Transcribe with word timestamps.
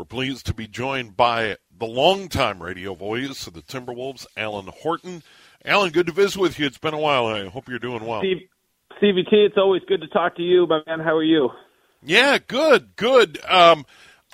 We're 0.00 0.06
pleased 0.06 0.46
to 0.46 0.54
be 0.54 0.66
joined 0.66 1.14
by 1.14 1.58
the 1.78 1.84
longtime 1.84 2.62
radio 2.62 2.94
voice 2.94 3.46
of 3.46 3.52
the 3.52 3.60
Timberwolves, 3.60 4.24
Alan 4.34 4.68
Horton. 4.68 5.22
Alan, 5.62 5.90
good 5.90 6.06
to 6.06 6.12
visit 6.12 6.40
with 6.40 6.58
you. 6.58 6.64
It's 6.64 6.78
been 6.78 6.94
a 6.94 6.98
while. 6.98 7.26
I 7.26 7.46
hope 7.48 7.68
you're 7.68 7.78
doing 7.78 8.06
well. 8.06 8.20
Steve, 8.20 8.48
it's 9.02 9.58
always 9.58 9.82
good 9.86 10.00
to 10.00 10.08
talk 10.08 10.36
to 10.36 10.42
you, 10.42 10.66
my 10.66 10.80
man. 10.86 11.00
How 11.00 11.16
are 11.16 11.22
you? 11.22 11.50
Yeah, 12.02 12.38
good, 12.38 12.96
good. 12.96 13.44
Um, 13.46 13.84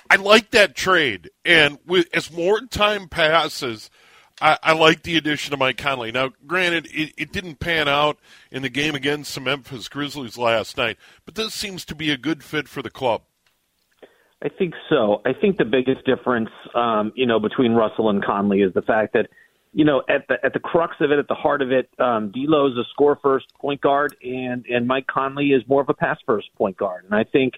I 0.09 0.15
like 0.15 0.51
that 0.51 0.73
trade, 0.73 1.31
and 1.43 1.79
with, 1.85 2.07
as 2.13 2.31
more 2.31 2.61
time 2.61 3.09
passes, 3.09 3.89
I, 4.39 4.57
I, 4.63 4.71
like 4.71 5.03
the 5.03 5.17
addition 5.17 5.51
of 5.51 5.59
Mike 5.59 5.77
Conley. 5.77 6.13
Now, 6.13 6.29
granted, 6.45 6.87
it, 6.93 7.11
it 7.17 7.33
didn't 7.33 7.59
pan 7.59 7.89
out 7.89 8.19
in 8.51 8.61
the 8.61 8.69
game 8.69 8.95
against 8.95 9.35
the 9.35 9.41
Memphis 9.41 9.89
Grizzlies 9.89 10.37
last 10.37 10.77
night, 10.77 10.95
but 11.25 11.35
this 11.35 11.53
seems 11.53 11.83
to 11.83 11.93
be 11.93 12.09
a 12.09 12.17
good 12.17 12.41
fit 12.41 12.69
for 12.69 12.81
the 12.81 12.89
club. 12.89 13.23
I 14.43 14.49
think 14.49 14.75
so. 14.89 15.21
I 15.25 15.33
think 15.33 15.57
the 15.57 15.65
biggest 15.65 16.05
difference, 16.05 16.49
um, 16.75 17.11
you 17.15 17.25
know, 17.25 17.39
between 17.39 17.73
Russell 17.73 18.09
and 18.09 18.23
Conley 18.23 18.61
is 18.61 18.73
the 18.73 18.83
fact 18.83 19.13
that, 19.13 19.27
you 19.73 19.83
know, 19.83 20.03
at 20.07 20.27
the 20.27 20.35
at 20.43 20.53
the 20.53 20.59
crux 20.59 20.95
of 20.99 21.11
it, 21.11 21.19
at 21.19 21.27
the 21.27 21.35
heart 21.35 21.61
of 21.61 21.71
it, 21.71 21.89
um, 21.99 22.31
D'Lo's 22.31 22.77
a 22.77 22.83
score 22.91 23.17
first 23.21 23.47
point 23.59 23.81
guard, 23.81 24.15
and 24.23 24.65
and 24.67 24.87
Mike 24.87 25.07
Conley 25.07 25.47
is 25.47 25.63
more 25.67 25.81
of 25.81 25.89
a 25.89 25.93
pass 25.93 26.17
first 26.25 26.53
point 26.55 26.77
guard. 26.77 27.05
And 27.05 27.15
I 27.15 27.23
think, 27.23 27.55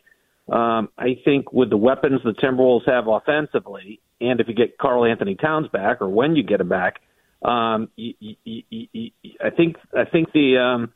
um, 0.49 0.89
I 0.97 1.17
think 1.23 1.51
with 1.51 1.69
the 1.69 1.77
weapons 1.77 2.21
the 2.23 2.31
Timberwolves 2.31 2.87
have 2.87 3.07
offensively, 3.07 3.99
and 4.21 4.39
if 4.39 4.47
you 4.47 4.53
get 4.53 4.77
Karl-Anthony 4.77 5.35
Towns 5.35 5.67
back, 5.67 6.01
or 6.01 6.09
when 6.09 6.35
you 6.35 6.43
get 6.43 6.61
him 6.61 6.69
back, 6.69 6.99
um, 7.43 7.89
you, 7.95 8.13
you, 8.19 8.63
you, 8.91 9.11
I 9.43 9.49
think 9.49 9.75
I 9.95 10.05
think 10.05 10.31
the 10.33 10.57
um, 10.57 10.93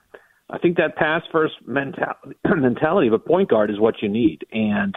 I 0.50 0.58
think 0.58 0.78
that 0.78 0.96
pass 0.96 1.24
first 1.32 1.56
mentality 1.66 2.38
mentality 2.56 3.08
of 3.08 3.14
a 3.14 3.20
point 3.20 3.50
guard 3.50 3.70
is 3.70 3.80
what 3.80 4.02
you 4.02 4.10
need, 4.10 4.46
and 4.52 4.96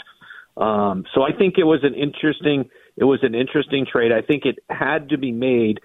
um, 0.56 1.04
so 1.14 1.22
I 1.22 1.32
think 1.36 1.54
it 1.58 1.64
was 1.64 1.80
an 1.82 1.94
interesting 1.94 2.70
it 2.96 3.04
was 3.04 3.20
an 3.22 3.34
interesting 3.34 3.86
trade. 3.90 4.10
I 4.10 4.22
think 4.22 4.44
it 4.46 4.58
had 4.70 5.10
to 5.10 5.18
be 5.18 5.30
made, 5.30 5.80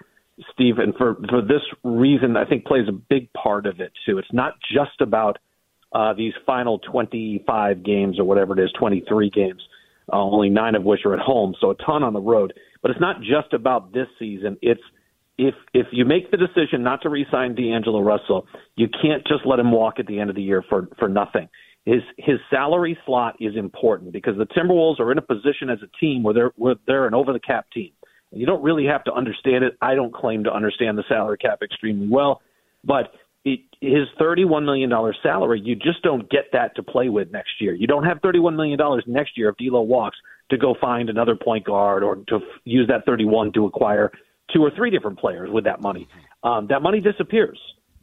Steve, 0.52 0.78
and 0.78 0.94
for 0.96 1.16
for 1.28 1.42
this 1.42 1.62
reason, 1.84 2.36
I 2.36 2.46
think 2.46 2.64
plays 2.64 2.88
a 2.88 2.92
big 2.92 3.32
part 3.34 3.66
of 3.66 3.80
it 3.80 3.92
too. 4.06 4.18
It's 4.18 4.32
not 4.32 4.54
just 4.72 5.00
about 5.00 5.38
uh, 5.92 6.14
these 6.14 6.32
final 6.46 6.78
25 6.78 7.82
games 7.84 8.18
or 8.18 8.24
whatever 8.24 8.58
it 8.58 8.64
is, 8.64 8.72
23 8.78 9.28
games, 9.28 9.60
uh, 10.10 10.16
only 10.16 10.48
nine 10.48 10.74
of 10.74 10.84
which 10.84 11.00
are 11.04 11.12
at 11.12 11.20
home, 11.20 11.54
so 11.60 11.70
a 11.70 11.74
ton 11.74 12.02
on 12.02 12.14
the 12.14 12.20
road. 12.20 12.54
But 12.80 12.92
it's 12.92 13.00
not 13.00 13.20
just 13.20 13.52
about 13.52 13.92
this 13.92 14.06
season. 14.18 14.56
It's 14.62 14.80
if 15.36 15.54
if 15.74 15.88
you 15.92 16.06
make 16.06 16.30
the 16.30 16.38
decision 16.38 16.82
not 16.82 17.02
to 17.02 17.10
re-sign 17.10 17.54
D'Angelo 17.54 18.00
Russell, 18.00 18.46
you 18.76 18.88
can't 18.88 19.26
just 19.26 19.44
let 19.44 19.58
him 19.58 19.70
walk 19.70 19.98
at 19.98 20.06
the 20.06 20.18
end 20.18 20.30
of 20.30 20.36
the 20.36 20.42
year 20.42 20.64
for 20.66 20.88
for 20.98 21.10
nothing 21.10 21.48
his 21.84 22.02
his 22.16 22.38
salary 22.50 22.96
slot 23.04 23.36
is 23.40 23.56
important 23.56 24.12
because 24.12 24.36
the 24.36 24.46
Timberwolves 24.46 25.00
are 25.00 25.10
in 25.10 25.18
a 25.18 25.22
position 25.22 25.68
as 25.70 25.78
a 25.82 25.88
team 25.98 26.22
where 26.22 26.34
they're 26.34 26.52
where 26.56 26.74
they're 26.86 27.06
an 27.06 27.14
over 27.14 27.32
the 27.32 27.40
cap 27.40 27.66
team. 27.72 27.90
And 28.30 28.40
you 28.40 28.46
don't 28.46 28.62
really 28.62 28.86
have 28.86 29.04
to 29.04 29.12
understand 29.12 29.64
it. 29.64 29.76
I 29.80 29.94
don't 29.94 30.14
claim 30.14 30.44
to 30.44 30.52
understand 30.52 30.96
the 30.96 31.04
salary 31.08 31.38
cap 31.38 31.60
extremely 31.62 32.08
well, 32.08 32.40
but 32.84 33.12
it, 33.44 33.60
his 33.80 34.06
$31 34.20 34.64
million 34.64 34.90
salary, 35.22 35.60
you 35.62 35.74
just 35.74 36.02
don't 36.02 36.30
get 36.30 36.46
that 36.52 36.76
to 36.76 36.82
play 36.82 37.08
with 37.08 37.30
next 37.32 37.60
year. 37.60 37.74
You 37.74 37.86
don't 37.86 38.04
have 38.04 38.18
$31 38.18 38.54
million 38.54 38.78
next 39.06 39.36
year 39.36 39.50
if 39.50 39.56
D'Lo 39.56 39.82
walks 39.82 40.16
to 40.50 40.56
go 40.56 40.74
find 40.80 41.10
another 41.10 41.34
point 41.36 41.64
guard 41.64 42.04
or 42.04 42.16
to 42.16 42.36
f- 42.36 42.42
use 42.64 42.88
that 42.88 43.04
31 43.04 43.52
to 43.52 43.66
acquire 43.66 44.12
two 44.54 44.62
or 44.62 44.70
three 44.70 44.90
different 44.90 45.18
players 45.18 45.50
with 45.50 45.64
that 45.64 45.80
money. 45.80 46.08
Um, 46.44 46.68
that 46.68 46.82
money 46.82 47.00
disappears. 47.00 47.58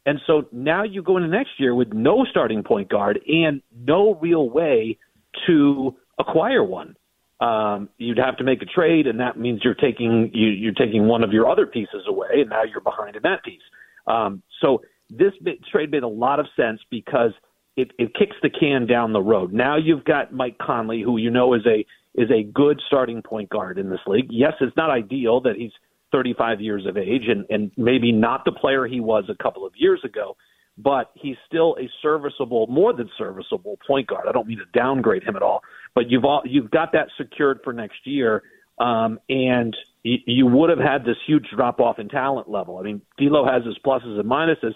And 0.09 0.19
so 0.25 0.47
now 0.51 0.81
you 0.81 1.03
go 1.03 1.17
into 1.17 1.29
next 1.29 1.51
year 1.59 1.75
with 1.75 1.93
no 1.93 2.25
starting 2.31 2.63
point 2.63 2.89
guard 2.89 3.19
and 3.27 3.61
no 3.85 4.15
real 4.15 4.49
way 4.49 4.97
to 5.45 5.95
acquire 6.17 6.63
one. 6.63 6.95
Um, 7.39 7.89
you'd 7.99 8.17
have 8.17 8.37
to 8.37 8.43
make 8.43 8.63
a 8.63 8.65
trade, 8.65 9.05
and 9.05 9.19
that 9.19 9.37
means 9.37 9.61
you're 9.63 9.75
taking 9.75 10.31
you, 10.33 10.47
you're 10.47 10.73
taking 10.73 11.07
one 11.07 11.23
of 11.23 11.31
your 11.31 11.47
other 11.47 11.67
pieces 11.67 12.05
away, 12.07 12.41
and 12.41 12.49
now 12.49 12.63
you're 12.63 12.81
behind 12.81 13.17
in 13.17 13.21
that 13.21 13.43
piece. 13.43 13.61
Um, 14.07 14.41
so 14.61 14.81
this 15.11 15.31
trade 15.71 15.91
made 15.91 16.01
a 16.01 16.07
lot 16.07 16.39
of 16.39 16.47
sense 16.55 16.79
because 16.89 17.33
it, 17.77 17.91
it 17.99 18.15
kicks 18.15 18.35
the 18.41 18.49
can 18.49 18.87
down 18.87 19.13
the 19.13 19.21
road. 19.21 19.53
Now 19.53 19.77
you've 19.77 20.05
got 20.05 20.33
Mike 20.33 20.57
Conley, 20.57 21.03
who 21.03 21.17
you 21.17 21.29
know 21.29 21.53
is 21.53 21.67
a 21.67 21.85
is 22.19 22.31
a 22.31 22.41
good 22.41 22.81
starting 22.87 23.21
point 23.21 23.49
guard 23.49 23.77
in 23.77 23.91
this 23.91 24.01
league. 24.07 24.29
Yes, 24.31 24.53
it's 24.59 24.75
not 24.75 24.89
ideal 24.89 25.41
that 25.41 25.55
he's 25.55 25.71
35 26.11 26.61
years 26.61 26.85
of 26.85 26.97
age 26.97 27.23
and, 27.27 27.45
and 27.49 27.71
maybe 27.77 28.11
not 28.11 28.45
the 28.45 28.51
player 28.51 28.85
he 28.85 28.99
was 28.99 29.25
a 29.29 29.43
couple 29.43 29.65
of 29.65 29.73
years 29.75 30.01
ago, 30.03 30.35
but 30.77 31.11
he's 31.15 31.35
still 31.45 31.75
a 31.79 31.89
serviceable, 32.01 32.67
more 32.67 32.93
than 32.93 33.09
serviceable 33.17 33.77
point 33.85 34.07
guard. 34.07 34.25
I 34.27 34.31
don't 34.31 34.47
mean 34.47 34.59
to 34.59 34.79
downgrade 34.79 35.23
him 35.23 35.35
at 35.35 35.41
all, 35.41 35.61
but 35.93 36.09
you've 36.09 36.25
all, 36.25 36.41
you've 36.45 36.71
got 36.71 36.93
that 36.93 37.09
secured 37.17 37.59
for 37.63 37.73
next 37.73 38.05
year. 38.05 38.43
Um, 38.79 39.19
and 39.27 39.75
you, 40.03 40.17
you 40.25 40.45
would 40.45 40.69
have 40.69 40.79
had 40.79 41.03
this 41.03 41.17
huge 41.27 41.45
drop 41.55 41.81
off 41.81 41.99
in 41.99 42.07
talent 42.07 42.49
level. 42.49 42.77
I 42.77 42.83
mean, 42.83 43.01
D'Lo 43.17 43.45
has 43.45 43.65
his 43.65 43.77
pluses 43.85 44.19
and 44.19 44.29
minuses. 44.29 44.73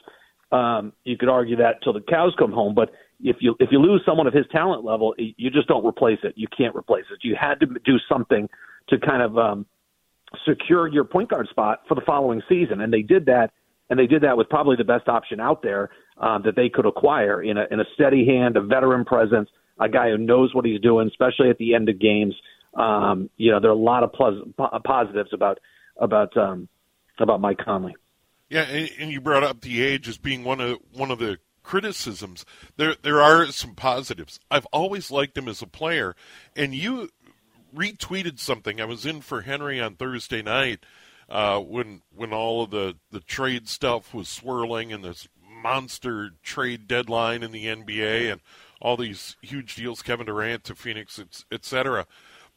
Um, 0.55 0.93
you 1.03 1.17
could 1.17 1.29
argue 1.29 1.55
that 1.57 1.81
till 1.83 1.93
the 1.93 2.01
cows 2.01 2.35
come 2.37 2.51
home, 2.51 2.75
but 2.75 2.91
if 3.21 3.37
you 3.39 3.55
if 3.59 3.69
you 3.71 3.79
lose 3.79 4.01
someone 4.05 4.27
of 4.27 4.33
his 4.33 4.45
talent 4.51 4.83
level, 4.83 5.15
you 5.17 5.49
just 5.49 5.67
don't 5.67 5.85
replace 5.85 6.19
it. 6.23 6.33
You 6.35 6.47
can't 6.55 6.75
replace 6.75 7.05
it. 7.11 7.19
You 7.21 7.35
had 7.39 7.59
to 7.61 7.65
do 7.65 7.97
something 8.09 8.49
to 8.89 8.99
kind 8.99 9.21
of 9.21 9.37
um, 9.37 9.65
secure 10.47 10.87
your 10.87 11.03
point 11.03 11.29
guard 11.29 11.47
spot 11.49 11.81
for 11.87 11.95
the 11.95 12.01
following 12.01 12.41
season. 12.49 12.81
And 12.81 12.91
they 12.91 13.01
did 13.01 13.25
that, 13.27 13.51
and 13.89 13.99
they 13.99 14.07
did 14.07 14.23
that 14.23 14.37
with 14.37 14.49
probably 14.49 14.75
the 14.75 14.83
best 14.83 15.07
option 15.07 15.39
out 15.39 15.61
there 15.61 15.89
um, 16.17 16.43
that 16.45 16.55
they 16.55 16.69
could 16.69 16.85
acquire 16.85 17.41
in 17.41 17.57
a, 17.57 17.65
in 17.71 17.79
a 17.79 17.85
steady 17.93 18.25
hand, 18.25 18.57
a 18.57 18.61
veteran 18.61 19.05
presence, 19.05 19.49
a 19.79 19.89
guy 19.89 20.09
who 20.09 20.17
knows 20.17 20.53
what 20.53 20.65
he's 20.65 20.81
doing, 20.81 21.07
especially 21.07 21.49
at 21.49 21.57
the 21.57 21.75
end 21.75 21.89
of 21.89 21.99
games. 21.99 22.35
Um, 22.73 23.29
you 23.37 23.51
know, 23.51 23.59
there 23.59 23.69
are 23.69 23.73
a 23.73 23.77
lot 23.77 24.03
of 24.03 24.13
plus, 24.13 24.35
positives 24.83 25.29
about 25.33 25.59
about 25.97 26.35
um, 26.37 26.67
about 27.19 27.39
Mike 27.39 27.59
Conley. 27.63 27.95
Yeah, 28.49 28.63
and, 28.63 28.89
and 28.99 29.11
you 29.11 29.21
brought 29.21 29.43
up 29.43 29.61
the 29.61 29.83
age 29.83 30.07
as 30.07 30.17
being 30.17 30.43
one 30.43 30.59
of 30.59 30.79
one 30.91 31.11
of 31.11 31.19
the 31.19 31.37
criticisms. 31.63 32.45
There 32.77 32.95
there 33.01 33.21
are 33.21 33.47
some 33.47 33.75
positives. 33.75 34.39
I've 34.51 34.67
always 34.67 35.11
liked 35.11 35.37
him 35.37 35.47
as 35.47 35.61
a 35.61 35.67
player, 35.67 36.15
and 36.55 36.73
you 36.73 37.09
retweeted 37.73 38.39
something. 38.39 38.79
I 38.79 38.85
was 38.85 39.05
in 39.05 39.21
for 39.21 39.41
Henry 39.41 39.81
on 39.81 39.95
Thursday 39.95 40.41
night 40.41 40.85
uh, 41.29 41.59
when 41.59 42.01
when 42.15 42.33
all 42.33 42.63
of 42.63 42.71
the 42.71 42.95
the 43.11 43.19
trade 43.19 43.67
stuff 43.67 44.13
was 44.13 44.29
swirling 44.29 44.91
and 44.91 45.03
this 45.03 45.27
monster 45.63 46.31
trade 46.43 46.87
deadline 46.87 47.41
in 47.41 47.51
the 47.51 47.65
NBA 47.65 48.31
and 48.31 48.41
all 48.81 48.97
these 48.97 49.37
huge 49.41 49.75
deals, 49.75 50.01
Kevin 50.01 50.25
Durant 50.25 50.65
to 50.65 50.75
Phoenix, 50.75 51.21
etc. 51.51 52.05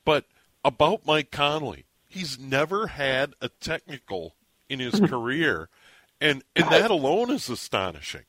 But 0.04 0.24
about 0.64 1.06
Mike 1.06 1.30
Conley, 1.30 1.84
he's 2.08 2.38
never 2.38 2.88
had 2.88 3.34
a 3.40 3.48
technical 3.48 4.34
in 4.68 4.80
his 4.80 4.98
career, 5.00 5.68
and 6.20 6.42
and 6.54 6.68
that 6.70 6.90
alone 6.90 7.30
is 7.30 7.48
astonishing. 7.48 8.24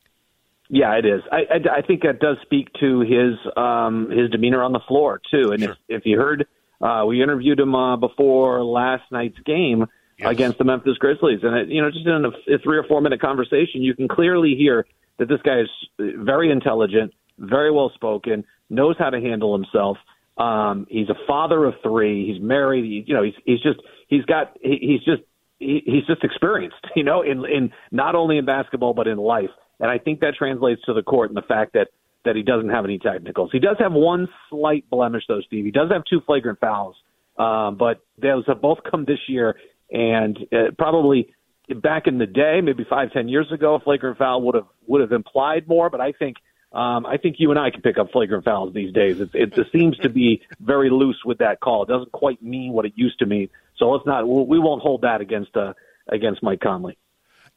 Yeah, 0.70 0.98
it 0.98 1.06
is. 1.06 1.22
I, 1.32 1.38
I, 1.50 1.78
I 1.78 1.82
think 1.82 2.04
that 2.04 2.20
does 2.20 2.38
speak 2.42 2.70
to 2.82 3.00
his 3.00 3.36
um, 3.56 4.10
his 4.12 4.30
demeanor 4.30 4.62
on 4.62 4.74
the 4.74 4.82
floor 4.88 5.22
too. 5.32 5.52
And 5.52 5.64
sure. 5.64 5.72
if 5.72 5.78
if 6.02 6.06
you 6.06 6.18
heard 6.18 6.46
uh, 6.82 7.04
we 7.08 7.22
interviewed 7.22 7.60
him 7.60 7.74
uh, 7.76 7.98
before 7.98 8.64
last 8.64 9.04
night's 9.12 9.40
game 9.46 9.86
yes. 10.18 10.30
against 10.30 10.58
the 10.58 10.64
Memphis 10.64 10.98
Grizzlies, 10.98 11.40
and 11.44 11.56
it, 11.56 11.70
you 11.70 11.82
know, 11.82 11.90
just 11.90 12.06
in 12.06 12.26
a, 12.26 12.56
a 12.56 12.58
three 12.60 12.78
or 12.78 12.84
four 12.84 13.02
minute 13.02 13.22
conversation, 13.22 13.82
you 13.82 13.96
can 13.96 14.08
clearly 14.08 14.56
hear 14.56 14.86
that 15.18 15.28
this 15.28 15.42
guy 15.44 15.62
is 15.62 15.70
very 15.98 16.52
intelligent, 16.52 17.14
very 17.40 17.72
well 17.72 17.92
spoken, 17.96 18.44
knows 18.70 18.96
how 19.00 19.10
to 19.10 19.20
handle 19.20 19.54
himself. 19.56 19.98
Um, 20.38 20.86
he's 20.90 21.10
a 21.10 21.16
father 21.26 21.66
of 21.66 21.74
three. 21.82 22.32
He's 22.32 22.42
married. 22.42 22.84
He, 22.84 23.04
you 23.08 23.16
know, 23.16 23.24
he's 23.24 23.34
he's 23.46 23.62
just 23.62 23.80
he's 24.08 24.24
got 24.26 24.56
he, 24.62 24.78
he's 24.82 25.04
just 25.04 25.24
he, 25.58 25.82
he's 25.86 26.06
just 26.06 26.24
experienced. 26.24 26.78
You 26.96 27.04
know, 27.04 27.22
in 27.22 27.46
in 27.46 27.72
not 27.92 28.16
only 28.16 28.38
in 28.38 28.46
basketball 28.46 28.94
but 28.94 29.08
in 29.08 29.18
life. 29.18 29.52
And 29.80 29.92
I 29.92 30.00
think 30.00 30.22
that 30.22 30.34
translates 30.36 30.82
to 30.86 30.94
the 30.94 31.04
court 31.04 31.30
and 31.30 31.38
the 31.38 31.44
fact 31.44 31.74
that 31.74 31.90
that 32.28 32.36
he 32.36 32.44
doesn't 32.44 32.70
have 32.70 32.86
any 32.86 33.00
technicals. 33.00 33.50
He 33.52 33.60
does 33.60 33.78
have 33.80 33.94
one 33.94 34.28
slight 34.50 34.90
blemish 34.90 35.24
though, 35.28 35.42
Steve. 35.42 35.66
He 35.66 35.72
does 35.72 35.92
have 35.92 36.04
two 36.10 36.22
flagrant 36.26 36.60
fouls, 36.60 36.96
um, 37.38 37.78
but 37.78 38.02
those 38.22 38.46
have 38.48 38.62
both 38.62 38.80
come 38.90 39.06
this 39.06 39.20
year, 39.28 39.58
and 39.92 40.38
uh, 40.52 40.72
probably 40.78 41.34
back 41.76 42.08
in 42.08 42.18
the 42.18 42.26
day, 42.26 42.62
maybe 42.64 42.86
five 42.90 43.12
ten 43.12 43.28
years 43.28 43.52
ago, 43.52 43.76
a 43.76 43.80
flagrant 43.80 44.18
foul 44.18 44.42
would 44.44 44.56
have 44.56 44.68
would 44.86 45.02
have 45.02 45.12
implied 45.12 45.68
more. 45.68 45.90
But 45.90 46.02
I 46.02 46.12
think 46.12 46.38
um, 46.72 47.06
I 47.06 47.18
think 47.18 47.38
you 47.40 47.50
and 47.52 47.60
I 47.60 47.72
can 47.72 47.82
pick 47.82 47.98
up 47.98 48.12
flagrant 48.12 48.46
fouls 48.46 48.74
these 48.74 48.94
days. 48.94 49.20
It, 49.20 49.30
it, 49.34 49.58
it 49.58 49.68
seems 49.72 49.98
to 50.00 50.10
be 50.10 50.42
very 50.60 50.90
loose 50.90 51.22
with 51.26 51.40
that 51.40 51.60
call. 51.60 51.84
It 51.84 51.90
doesn't 51.90 52.12
quite 52.12 52.42
mean 52.42 52.74
what 52.74 52.86
it 52.86 52.94
used 52.96 53.20
to 53.20 53.26
mean. 53.26 53.50
So 53.78 53.90
let's 53.90 54.06
not. 54.06 54.28
We 54.28 54.60
won't 54.60 54.82
hold 54.82 55.02
that 55.02 55.22
against 55.22 55.56
uh, 55.56 55.74
against 56.08 56.44
Mike 56.44 56.60
Conley. 56.60 56.98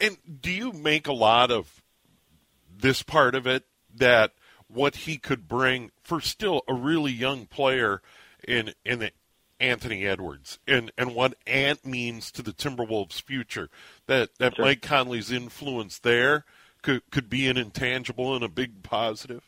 And 0.00 0.17
do 0.40 0.50
you 0.50 0.72
make 0.72 1.06
a 1.08 1.12
lot 1.12 1.50
of 1.50 1.82
this 2.75 3.02
part 3.02 3.34
of 3.34 3.46
it 3.46 3.64
that 3.96 4.32
what 4.72 4.96
he 4.96 5.17
could 5.17 5.49
bring 5.49 5.90
for 6.02 6.20
still 6.20 6.62
a 6.69 6.75
really 6.75 7.12
young 7.12 7.46
player 7.46 8.02
in 8.46 8.72
in 8.84 9.00
the 9.00 9.12
Anthony 9.61 10.06
Edwards 10.06 10.58
and, 10.67 10.90
and 10.96 11.14
what 11.14 11.34
Ant 11.46 11.84
means 11.84 12.32
to 12.32 12.43
the 12.43 12.52
Timberwolves' 12.52 13.20
future. 13.20 13.69
That 14.06 14.31
that 14.38 14.56
sure. 14.56 14.64
Mike 14.64 14.82
Conley's 14.82 15.31
influence 15.31 15.99
there 15.99 16.44
could 16.82 17.02
could 17.11 17.28
be 17.28 17.49
an 17.49 17.56
intangible 17.56 18.34
and 18.34 18.44
a 18.44 18.49
big 18.49 18.82
positive. 18.82 19.44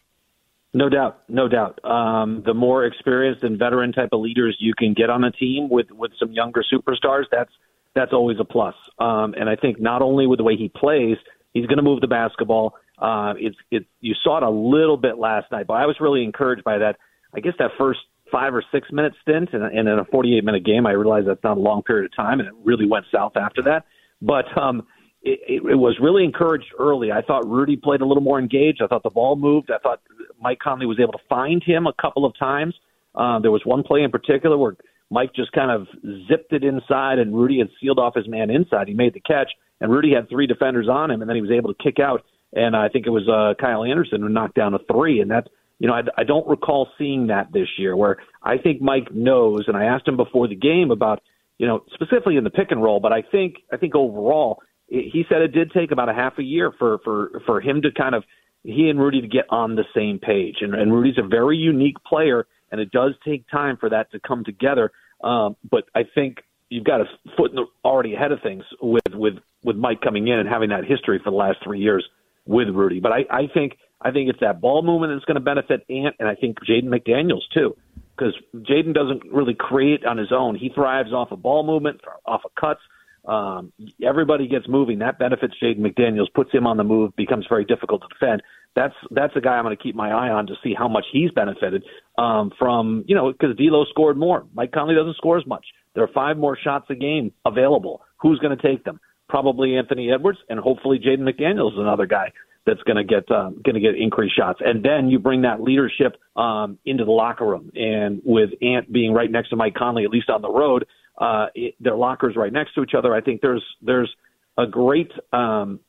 No 0.74 0.88
doubt, 0.88 1.22
no 1.28 1.48
doubt. 1.48 1.84
Um, 1.84 2.42
the 2.46 2.54
more 2.54 2.86
experienced 2.86 3.42
and 3.42 3.58
veteran 3.58 3.92
type 3.92 4.08
of 4.12 4.20
leaders 4.20 4.56
you 4.58 4.72
can 4.74 4.94
get 4.94 5.10
on 5.10 5.24
a 5.24 5.30
team 5.30 5.69
with 5.69 5.90
with 5.90 6.12
some 6.19 6.32
younger 6.32 6.62
superstars, 6.62 7.24
that's 7.30 7.52
that's 7.94 8.12
always 8.12 8.38
a 8.40 8.44
plus. 8.44 8.74
Um, 8.98 9.34
and 9.36 9.50
I 9.50 9.56
think 9.56 9.80
not 9.80 10.00
only 10.00 10.26
with 10.26 10.38
the 10.38 10.44
way 10.44 10.56
he 10.56 10.69
plays, 10.69 11.19
he's 11.52 11.66
going 11.66 11.76
to 11.76 11.82
move 11.82 12.00
the 12.00 12.06
basketball. 12.06 12.74
Uh, 12.98 13.34
it's 13.38 13.56
it. 13.70 13.86
You 14.00 14.14
saw 14.22 14.38
it 14.38 14.42
a 14.42 14.50
little 14.50 14.96
bit 14.96 15.18
last 15.18 15.50
night, 15.50 15.66
but 15.66 15.74
I 15.74 15.86
was 15.86 15.96
really 16.00 16.24
encouraged 16.24 16.64
by 16.64 16.78
that. 16.78 16.96
I 17.34 17.40
guess 17.40 17.54
that 17.58 17.70
first 17.78 18.00
five 18.30 18.54
or 18.54 18.64
six 18.72 18.88
minute 18.90 19.12
stint, 19.22 19.50
and, 19.52 19.62
and 19.64 19.88
in 19.88 19.98
a 19.98 20.04
48 20.04 20.44
minute 20.44 20.64
game, 20.64 20.86
I 20.86 20.92
realized 20.92 21.28
that's 21.28 21.44
not 21.44 21.58
a 21.58 21.60
long 21.60 21.82
period 21.82 22.06
of 22.06 22.16
time, 22.16 22.40
and 22.40 22.48
it 22.48 22.54
really 22.64 22.86
went 22.86 23.06
south 23.12 23.36
after 23.36 23.62
that. 23.62 23.84
But 24.20 24.46
um, 24.56 24.86
it, 25.22 25.40
it, 25.46 25.70
it 25.70 25.76
was 25.76 25.98
really 26.00 26.24
encouraged 26.24 26.72
early. 26.78 27.12
I 27.12 27.22
thought 27.22 27.46
Rudy 27.46 27.76
played 27.76 28.00
a 28.00 28.06
little 28.06 28.22
more 28.22 28.38
engaged. 28.38 28.82
I 28.82 28.86
thought 28.86 29.02
the 29.02 29.10
ball 29.10 29.36
moved. 29.36 29.70
I 29.70 29.78
thought 29.78 30.00
Mike 30.40 30.58
Conley 30.58 30.86
was 30.86 30.98
able 31.00 31.12
to 31.12 31.24
find 31.28 31.62
him 31.62 31.86
a 31.86 31.92
couple 32.00 32.24
of 32.24 32.36
times. 32.38 32.74
Uh, 33.14 33.38
there 33.38 33.50
was 33.50 33.62
one 33.64 33.82
play 33.82 34.02
in 34.02 34.10
particular 34.10 34.56
where 34.56 34.76
Mike 35.10 35.34
just 35.34 35.52
kind 35.52 35.70
of 35.70 35.86
zipped 36.26 36.52
it 36.52 36.64
inside, 36.64 37.18
and 37.18 37.36
Rudy 37.36 37.58
had 37.58 37.68
sealed 37.80 37.98
off 37.98 38.14
his 38.14 38.26
man 38.26 38.50
inside. 38.50 38.88
He 38.88 38.94
made 38.94 39.12
the 39.12 39.20
catch, 39.20 39.50
and 39.80 39.92
Rudy 39.92 40.14
had 40.14 40.28
three 40.28 40.46
defenders 40.46 40.88
on 40.88 41.10
him, 41.10 41.20
and 41.20 41.28
then 41.28 41.36
he 41.36 41.42
was 41.42 41.50
able 41.50 41.72
to 41.72 41.82
kick 41.82 41.98
out. 42.00 42.24
And 42.52 42.76
I 42.76 42.88
think 42.88 43.06
it 43.06 43.10
was 43.10 43.28
uh, 43.28 43.54
Kyle 43.60 43.84
Anderson 43.84 44.20
who 44.20 44.28
knocked 44.28 44.54
down 44.54 44.75
a 44.75 44.78
three, 44.90 45.20
and 45.20 45.31
that 45.31 45.49
you 45.78 45.88
know 45.88 45.94
I, 45.94 46.02
I 46.19 46.25
don't 46.25 46.46
recall 46.46 46.88
seeing 46.99 47.28
that 47.28 47.52
this 47.52 47.69
year. 47.78 47.96
Where 47.96 48.19
I 48.43 48.58
think 48.58 48.81
Mike 48.82 49.12
knows, 49.12 49.64
and 49.69 49.76
I 49.76 49.84
asked 49.84 50.06
him 50.06 50.16
before 50.16 50.49
the 50.49 50.56
game 50.56 50.90
about 50.90 51.22
you 51.58 51.66
know 51.66 51.84
specifically 51.94 52.37
in 52.37 52.44
the 52.44 52.50
pick 52.50 52.70
and 52.70 52.82
roll, 52.82 53.00
but 53.00 53.12
I 53.12 53.22
think 53.22 53.56
I 53.72 53.76
think 53.76 53.94
overall 53.94 54.62
he 54.88 55.25
said 55.28 55.40
it 55.40 55.52
did 55.52 55.72
take 55.72 55.90
about 55.90 56.10
a 56.10 56.14
half 56.14 56.38
a 56.38 56.43
year 56.43 56.72
for 56.78 56.99
for 56.99 57.43
for 57.46 57.60
him 57.60 57.82
to 57.82 57.90
kind 57.90 58.14
of 58.14 58.25
he 58.64 58.88
and 58.88 59.00
Rudy 59.00 59.20
to 59.20 59.28
get 59.28 59.46
on 59.50 59.75
the 59.75 59.84
same 59.94 60.19
page. 60.19 60.56
And, 60.60 60.75
and 60.75 60.93
Rudy's 60.93 61.19
a 61.19 61.26
very 61.26 61.56
unique 61.56 61.96
player, 62.05 62.46
and 62.70 62.81
it 62.81 62.90
does 62.93 63.12
take 63.25 63.48
time 63.48 63.76
for 63.76 63.90
that 63.90 64.12
to 64.12 64.20
come 64.20 64.44
together. 64.44 64.93
Um, 65.22 65.56
but 65.69 65.84
I 65.94 66.02
think 66.14 66.38
you've 66.69 66.84
got 66.84 67.00
a 67.00 67.05
foot 67.37 67.50
in 67.50 67.56
the, 67.56 67.66
already 67.84 68.14
ahead 68.14 68.32
of 68.32 68.40
things 68.43 68.64
with 68.81 69.14
with 69.14 69.34
with 69.64 69.76
Mike 69.76 70.00
coming 70.00 70.28
in 70.28 70.38
and 70.38 70.48
having 70.48 70.70
that 70.70 70.84
history 70.84 71.20
for 71.22 71.31
the 71.31 71.37
last 71.37 71.58
three 71.62 71.81
years 71.81 72.06
with 72.46 72.68
Rudy. 72.68 73.00
But 73.00 73.12
I, 73.12 73.24
I 73.30 73.46
think 73.52 73.78
I 74.00 74.10
think 74.10 74.28
it's 74.28 74.40
that 74.40 74.60
ball 74.60 74.82
movement 74.82 75.12
that's 75.14 75.24
going 75.24 75.36
to 75.36 75.40
benefit 75.40 75.84
Ant, 75.88 76.16
and 76.18 76.28
I 76.28 76.34
think 76.34 76.58
Jaden 76.60 76.84
McDaniels 76.84 77.42
too, 77.54 77.76
because 78.16 78.34
Jaden 78.54 78.94
doesn't 78.94 79.32
really 79.32 79.54
create 79.54 80.04
on 80.04 80.18
his 80.18 80.32
own. 80.32 80.56
He 80.56 80.70
thrives 80.70 81.12
off 81.12 81.30
of 81.30 81.42
ball 81.42 81.64
movement, 81.64 82.00
off 82.26 82.42
of 82.44 82.54
cuts. 82.54 82.80
Um, 83.24 83.72
everybody 84.02 84.48
gets 84.48 84.66
moving. 84.66 84.98
That 84.98 85.18
benefits 85.18 85.54
Jaden 85.62 85.78
McDaniels, 85.78 86.26
puts 86.34 86.52
him 86.52 86.66
on 86.66 86.76
the 86.76 86.84
move, 86.84 87.14
becomes 87.14 87.46
very 87.48 87.64
difficult 87.64 88.02
to 88.02 88.08
defend. 88.08 88.42
That's 88.74 88.94
that's 89.10 89.36
a 89.36 89.40
guy 89.40 89.52
I'm 89.52 89.64
going 89.64 89.76
to 89.76 89.82
keep 89.82 89.94
my 89.94 90.10
eye 90.10 90.30
on 90.30 90.46
to 90.48 90.54
see 90.64 90.74
how 90.76 90.88
much 90.88 91.04
he's 91.12 91.30
benefited 91.30 91.84
um, 92.18 92.50
from. 92.58 93.04
You 93.06 93.14
know, 93.14 93.30
because 93.30 93.56
D'Lo 93.56 93.84
scored 93.84 94.16
more. 94.16 94.46
Mike 94.54 94.72
Conley 94.72 94.94
doesn't 94.96 95.16
score 95.16 95.38
as 95.38 95.46
much. 95.46 95.66
There 95.94 96.02
are 96.02 96.10
five 96.12 96.36
more 96.38 96.56
shots 96.56 96.86
a 96.88 96.94
game 96.94 97.32
available. 97.44 98.02
Who's 98.20 98.38
going 98.38 98.56
to 98.56 98.62
take 98.62 98.84
them? 98.84 98.98
Probably 99.32 99.79
Anthony 99.79 100.12
Edwards, 100.12 100.40
and 100.50 100.61
hopefully 100.61 100.99
Jaden 100.99 101.20
McDaniels 101.20 101.73
is 101.73 101.79
another 101.79 102.05
guy 102.05 102.32
that's 102.67 102.82
going 102.82 102.99
to 102.99 103.02
get 103.02 103.31
um, 103.31 103.62
going 103.64 103.76
to 103.76 103.81
get 103.81 103.94
increased 103.99 104.37
shots. 104.37 104.61
And 104.62 104.84
then 104.84 105.08
you 105.08 105.19
bring 105.19 105.40
that 105.40 105.62
leadership 105.62 106.17
um, 106.37 106.79
into 106.84 107.06
the 107.06 107.12
locker 107.12 107.46
room. 107.46 107.73
And 107.75 108.20
with 108.26 108.50
Ant 108.61 108.93
being 108.93 109.14
right 109.14 109.31
next 109.31 109.49
to 109.49 109.56
Mike 109.56 109.73
Conley, 109.75 110.05
at 110.05 110.11
least 110.11 110.29
on 110.29 110.43
the 110.43 110.50
road, 110.50 110.84
uh, 111.17 111.46
it, 111.55 111.76
their 111.81 111.96
lockers 111.96 112.37
right 112.37 112.52
next 112.52 112.75
to 112.75 112.82
each 112.82 112.93
other. 112.93 113.14
I 113.14 113.23
think 113.23 113.40
there's 113.40 113.64
there's 113.81 114.14
a 114.58 114.67
great 114.67 115.11
um, 115.32 115.81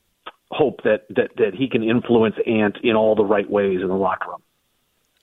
hope 0.50 0.82
that, 0.84 1.02
that 1.10 1.32
that 1.36 1.54
he 1.54 1.68
can 1.68 1.84
influence 1.84 2.36
Ant 2.48 2.78
in 2.82 2.96
all 2.96 3.14
the 3.14 3.26
right 3.26 3.50
ways 3.50 3.82
in 3.82 3.90
the 3.90 3.94
locker 3.94 4.30
room. 4.30 4.42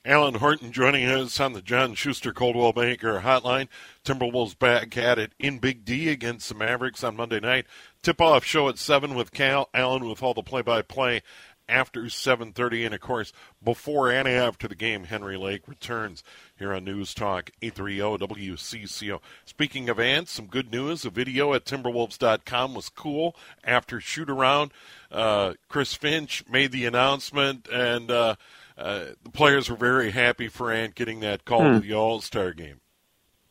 Alan 0.03 0.35
Horton 0.35 0.71
joining 0.71 1.05
us 1.05 1.39
on 1.39 1.53
the 1.53 1.61
John 1.61 1.93
Schuster 1.93 2.33
Coldwell 2.33 2.73
Banker 2.73 3.19
Hotline. 3.19 3.67
Timberwolves 4.03 4.57
back 4.57 4.97
at 4.97 5.19
it 5.19 5.33
in 5.37 5.59
Big 5.59 5.85
D 5.85 6.09
against 6.09 6.49
the 6.49 6.55
Mavericks 6.55 7.03
on 7.03 7.15
Monday 7.15 7.39
night. 7.39 7.67
Tip 8.01 8.19
off 8.19 8.43
show 8.43 8.67
at 8.67 8.79
seven 8.79 9.13
with 9.13 9.31
Cal 9.31 9.69
Alan 9.75 10.09
with 10.09 10.23
all 10.23 10.33
the 10.33 10.41
play 10.41 10.63
by 10.63 10.81
play 10.81 11.21
after 11.69 12.01
7.30. 12.05 12.85
And, 12.85 12.95
of 12.95 13.01
course, 13.01 13.31
before 13.63 14.11
and 14.11 14.27
after 14.27 14.67
the 14.67 14.73
game, 14.73 15.03
Henry 15.03 15.37
Lake 15.37 15.67
returns 15.67 16.23
here 16.57 16.73
on 16.73 16.83
News 16.83 17.13
Talk 17.13 17.51
830 17.61 18.25
WCCO. 18.25 19.19
Speaking 19.45 19.87
of 19.87 19.99
ants, 19.99 20.31
some 20.31 20.47
good 20.47 20.71
news. 20.71 21.05
A 21.05 21.11
video 21.11 21.53
at 21.53 21.65
Timberwolves.com 21.65 22.73
was 22.73 22.89
cool 22.89 23.35
after 23.63 23.99
shoot-around. 23.99 24.71
Uh, 25.11 25.53
Chris 25.69 25.93
Finch 25.93 26.43
made 26.49 26.71
the 26.71 26.85
announcement, 26.85 27.67
and 27.71 28.09
uh, 28.09 28.35
uh, 28.77 29.05
the 29.23 29.29
players 29.31 29.69
were 29.69 29.75
very 29.75 30.11
happy 30.11 30.47
for 30.47 30.71
Ant 30.71 30.95
getting 30.95 31.19
that 31.21 31.45
call 31.45 31.61
hmm. 31.61 31.73
to 31.73 31.79
the 31.79 31.93
All-Star 31.93 32.53
game. 32.53 32.81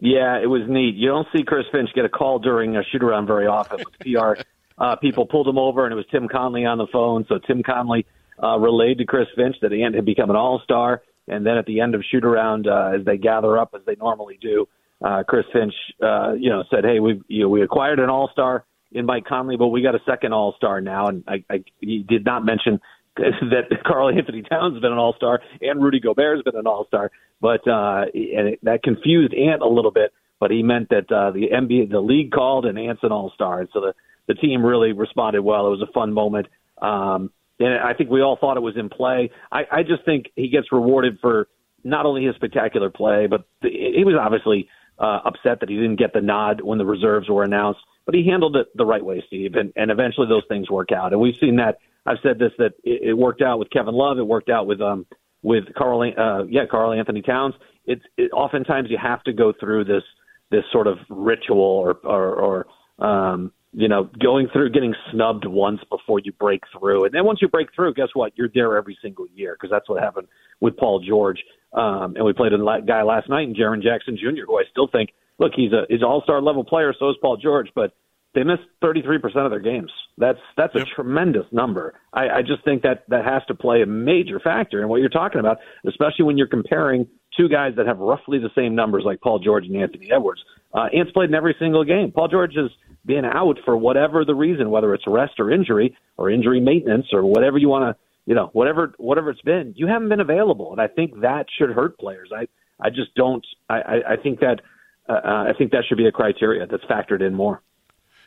Yeah, 0.01 0.39
it 0.43 0.47
was 0.47 0.63
neat. 0.67 0.95
You 0.95 1.09
don't 1.09 1.29
see 1.35 1.43
Chris 1.43 1.67
Finch 1.71 1.91
get 1.95 2.07
a 2.07 2.09
call 2.09 2.39
during 2.39 2.77
a 2.77 2.83
shoot 2.85 3.03
around 3.03 3.27
very 3.27 3.47
often. 3.47 3.85
PR 4.01 4.41
uh, 4.79 4.97
people 4.97 5.27
pulled 5.27 5.47
him 5.47 5.59
over, 5.59 5.85
and 5.85 5.93
it 5.93 5.97
was 5.97 6.07
Tim 6.11 6.27
Conley 6.27 6.65
on 6.65 6.79
the 6.79 6.87
phone. 6.91 7.27
So 7.29 7.39
Tim 7.39 7.63
Conley 7.63 8.07
uh, 8.43 8.59
relayed 8.59 8.99
to 8.99 9.05
Chris 9.05 9.27
Finch 9.37 9.57
that 9.61 9.73
Ant 9.73 9.95
had 9.95 10.07
become 10.07 10.31
an 10.31 10.37
All 10.37 10.61
Star. 10.65 11.03
And 11.29 11.47
then 11.47 11.59
at 11.59 11.67
the 11.67 11.81
end 11.81 11.95
of 11.95 12.03
shoot 12.11 12.25
around, 12.25 12.67
uh, 12.67 12.93
as 12.99 13.05
they 13.05 13.19
gather 13.19 13.59
up 13.59 13.75
as 13.75 13.83
they 13.87 13.95
normally 13.97 14.39
do, 14.41 14.67
uh, 15.05 15.23
Chris 15.29 15.45
Finch, 15.53 15.75
uh, 16.03 16.33
you 16.33 16.51
know, 16.51 16.65
said, 16.71 16.85
"Hey, 16.85 16.99
we 16.99 17.23
you 17.29 17.43
know, 17.43 17.49
we 17.49 17.63
acquired 17.63 18.01
an 18.01 18.09
All 18.09 18.29
Star 18.33 18.65
in 18.91 19.07
Mike 19.07 19.27
Conley, 19.27 19.57
but 19.57 19.69
we 19.69 19.83
got 19.83 19.95
a 19.95 20.01
second 20.07 20.33
All 20.33 20.55
Star 20.57 20.81
now." 20.81 21.07
And 21.07 21.25
I, 21.29 21.45
I 21.49 21.65
he 21.79 22.05
did 22.07 22.25
not 22.25 22.45
mention 22.45 22.81
that 23.17 23.65
Karl-Anthony 23.85 24.43
Towns 24.43 24.75
has 24.75 24.81
been 24.81 24.93
an 24.93 24.99
All 24.99 25.15
Star 25.15 25.41
and 25.61 25.83
Rudy 25.83 26.01
Gobert 26.01 26.39
has 26.39 26.45
been 26.45 26.59
an 26.59 26.67
All 26.67 26.87
Star, 26.87 27.11
but 27.41 27.67
uh, 27.67 28.05
and 28.15 28.49
it, 28.49 28.61
that 28.63 28.83
confused 28.83 29.35
Ant 29.35 29.63
a 29.63 29.69
little 29.69 29.91
bit. 29.91 30.13
But 30.39 30.51
he 30.51 30.63
meant 30.63 30.89
that 30.89 31.13
uh, 31.13 31.33
the 31.33 31.49
NBA, 31.53 31.91
the 31.91 32.01
league 32.01 32.31
called, 32.31 32.65
and 32.65 32.79
Ant's 32.79 33.03
an 33.03 33.13
All 33.13 33.31
Star, 33.35 33.61
and 33.61 33.69
so 33.73 33.81
the 33.81 33.95
the 34.27 34.35
team 34.35 34.65
really 34.65 34.93
responded 34.93 35.43
well. 35.43 35.67
It 35.67 35.71
was 35.71 35.83
a 35.83 35.93
fun 35.93 36.13
moment. 36.13 36.47
Um, 36.81 37.31
and 37.59 37.79
I 37.79 37.95
think 37.95 38.11
we 38.11 38.23
all 38.23 38.39
thought 38.41 38.57
it 38.57 38.61
was 38.61 38.77
in 38.77 38.89
play. 38.89 39.31
I, 39.53 39.63
I 39.71 39.83
just 39.83 40.05
think 40.05 40.27
he 40.37 40.49
gets 40.49 40.73
rewarded 40.73 41.19
for 41.21 41.49
not 41.85 42.07
only 42.07 42.25
his 42.25 42.35
spectacular 42.37 42.91
play, 42.91 43.27
but 43.27 43.45
he 43.63 44.05
was 44.05 44.15
obviously 44.19 44.69
uh, 44.99 45.21
upset 45.25 45.61
that 45.61 45.69
he 45.69 45.77
didn't 45.77 45.97
get 45.97 46.13
the 46.13 46.21
nod 46.21 46.61
when 46.63 46.79
the 46.79 46.87
reserves 46.87 47.29
were 47.29 47.43
announced. 47.43 47.81
But 48.07 48.15
he 48.15 48.27
handled 48.27 48.57
it 48.57 48.69
the 48.75 48.87
right 48.87 49.05
way, 49.05 49.23
Steve, 49.27 49.55
and, 49.55 49.73
and 49.77 49.91
eventually 49.91 50.27
those 50.29 50.45
things 50.49 50.71
work 50.71 50.93
out. 50.93 51.13
And 51.13 51.21
we've 51.21 51.35
seen 51.41 51.57
that. 51.57 51.79
I've 52.07 52.19
said 52.23 52.39
this 52.39 52.53
that 52.59 52.73
it, 52.85 53.11
it 53.11 53.15
worked 53.15 53.43
out 53.43 53.59
with 53.59 53.71
Kevin 53.71 53.95
Love. 53.95 54.19
It 54.19 54.27
worked 54.27 54.51
out 54.51 54.67
with 54.67 54.81
um 54.81 55.07
with 55.43 55.65
Karl 55.77 56.03
uh, 56.03 56.45
yeah 56.45 56.67
Karl-Anthony 56.71 57.23
Towns. 57.23 57.55
It's 57.87 58.03
it, 58.17 58.33
oftentimes 58.33 58.89
you 58.91 58.99
have 59.01 59.23
to 59.25 59.33
go 59.33 59.53
through 59.59 59.85
this 59.85 60.03
this 60.51 60.65
sort 60.73 60.87
of 60.87 60.99
ritual 61.09 61.61
or 61.61 61.97
or, 62.05 62.67
or 62.99 63.05
um, 63.05 63.53
you 63.73 63.89
know, 63.89 64.11
going 64.21 64.49
through 64.53 64.71
getting 64.71 64.95
snubbed 65.13 65.45
once 65.47 65.81
before 65.91 66.19
you 66.19 66.33
break 66.33 66.63
through. 66.77 67.05
And 67.05 67.15
then 67.15 67.25
once 67.25 67.41
you 67.41 67.49
break 67.49 67.69
through, 67.75 67.95
guess 67.95 68.09
what? 68.15 68.33
You're 68.37 68.51
there 68.53 68.77
every 68.77 68.99
single 69.01 69.27
year 69.35 69.55
because 69.55 69.71
that's 69.71 69.89
what 69.89 70.03
happened 70.03 70.27
with 70.61 70.77
Paul 70.77 71.03
George. 71.07 71.39
Um, 71.73 72.17
and 72.17 72.25
we 72.25 72.33
played 72.33 72.53
a 72.53 72.59
guy 72.87 73.03
last 73.03 73.29
night 73.29 73.47
in 73.47 73.55
Jaren 73.55 73.81
Jackson 73.81 74.17
Jr., 74.17 74.45
who 74.47 74.59
I 74.59 74.65
still 74.71 74.89
think, 74.89 75.11
look, 75.39 75.53
he's 75.55 75.73
a 75.73 75.85
he's 75.89 76.03
all 76.03 76.21
star 76.25 76.43
level 76.43 76.65
player. 76.65 76.93
So 76.99 77.11
is 77.11 77.17
Paul 77.23 77.37
George, 77.37 77.69
but 77.75 77.93
they 78.35 78.45
missed 78.45 78.63
33% 78.83 79.23
of 79.45 79.51
their 79.51 79.61
games. 79.61 79.91
That's 80.17 80.39
that's 80.57 80.75
yep. 80.75 80.87
a 80.87 80.95
tremendous 80.95 81.47
number. 81.51 81.95
I, 82.13 82.29
I 82.29 82.43
just 82.43 82.65
think 82.65 82.83
that 82.83 83.05
that 83.09 83.25
has 83.25 83.43
to 83.49 83.55
play 83.55 83.83
a 83.83 83.87
major 83.87 84.39
factor 84.39 84.83
in 84.83 84.89
what 84.89 85.01
you're 85.01 85.09
talking 85.09 85.41
about, 85.41 85.59
especially 85.87 86.27
when 86.27 86.39
you're 86.39 86.47
comparing 86.47 87.09
two 87.37 87.49
guys 87.49 87.73
that 87.77 87.87
have 87.87 87.99
roughly 87.99 88.39
the 88.39 88.51
same 88.55 88.75
numbers 88.75 89.03
like 89.05 89.21
Paul 89.21 89.39
George 89.39 89.67
and 89.67 89.77
Anthony 89.77 90.11
Edwards. 90.13 90.43
Uh, 90.73 90.87
Ant's 90.95 91.11
played 91.13 91.31
in 91.31 91.35
every 91.35 91.57
single 91.59 91.85
game. 91.85 92.13
Paul 92.13 92.29
George 92.29 92.55
has 92.55 92.71
been 93.05 93.25
out 93.25 93.59
for 93.65 93.77
whatever 93.77 94.25
the 94.25 94.35
reason, 94.35 94.71
whether 94.71 94.95
it's 94.95 95.05
rest 95.07 95.35
or 95.39 95.51
injury 95.51 95.97
or 96.17 96.31
injury 96.31 96.61
maintenance 96.61 97.07
or 97.13 97.25
whatever 97.25 97.59
you 97.59 97.69
want 97.69 97.97
to, 97.97 98.01
you 98.27 98.35
know, 98.35 98.51
whatever 98.53 98.95
whatever 98.99 99.31
it's 99.31 99.41
been. 99.41 99.75
You 99.77 99.89
haven't 99.89 100.09
been 100.09 100.21
available, 100.21 100.71
and 100.71 100.81
I 100.81 100.87
think 100.87 101.21
that 101.23 101.47
should 101.59 101.71
hurt 101.71 101.99
players. 101.99 102.31
I 102.35 102.47
I 102.81 102.91
just 102.91 103.15
don't. 103.17 103.45
I 103.69 103.75
I, 103.75 104.13
I 104.13 104.17
think 104.23 104.41
that 104.41 104.61
uh, 105.09 105.13
uh 105.13 105.45
I 105.49 105.53
think 105.57 105.73
that 105.73 105.85
should 105.89 105.99
be 105.99 106.07
a 106.07 106.13
criteria 106.13 106.67
that's 106.67 106.85
factored 106.85 107.27
in 107.27 107.35
more. 107.35 107.63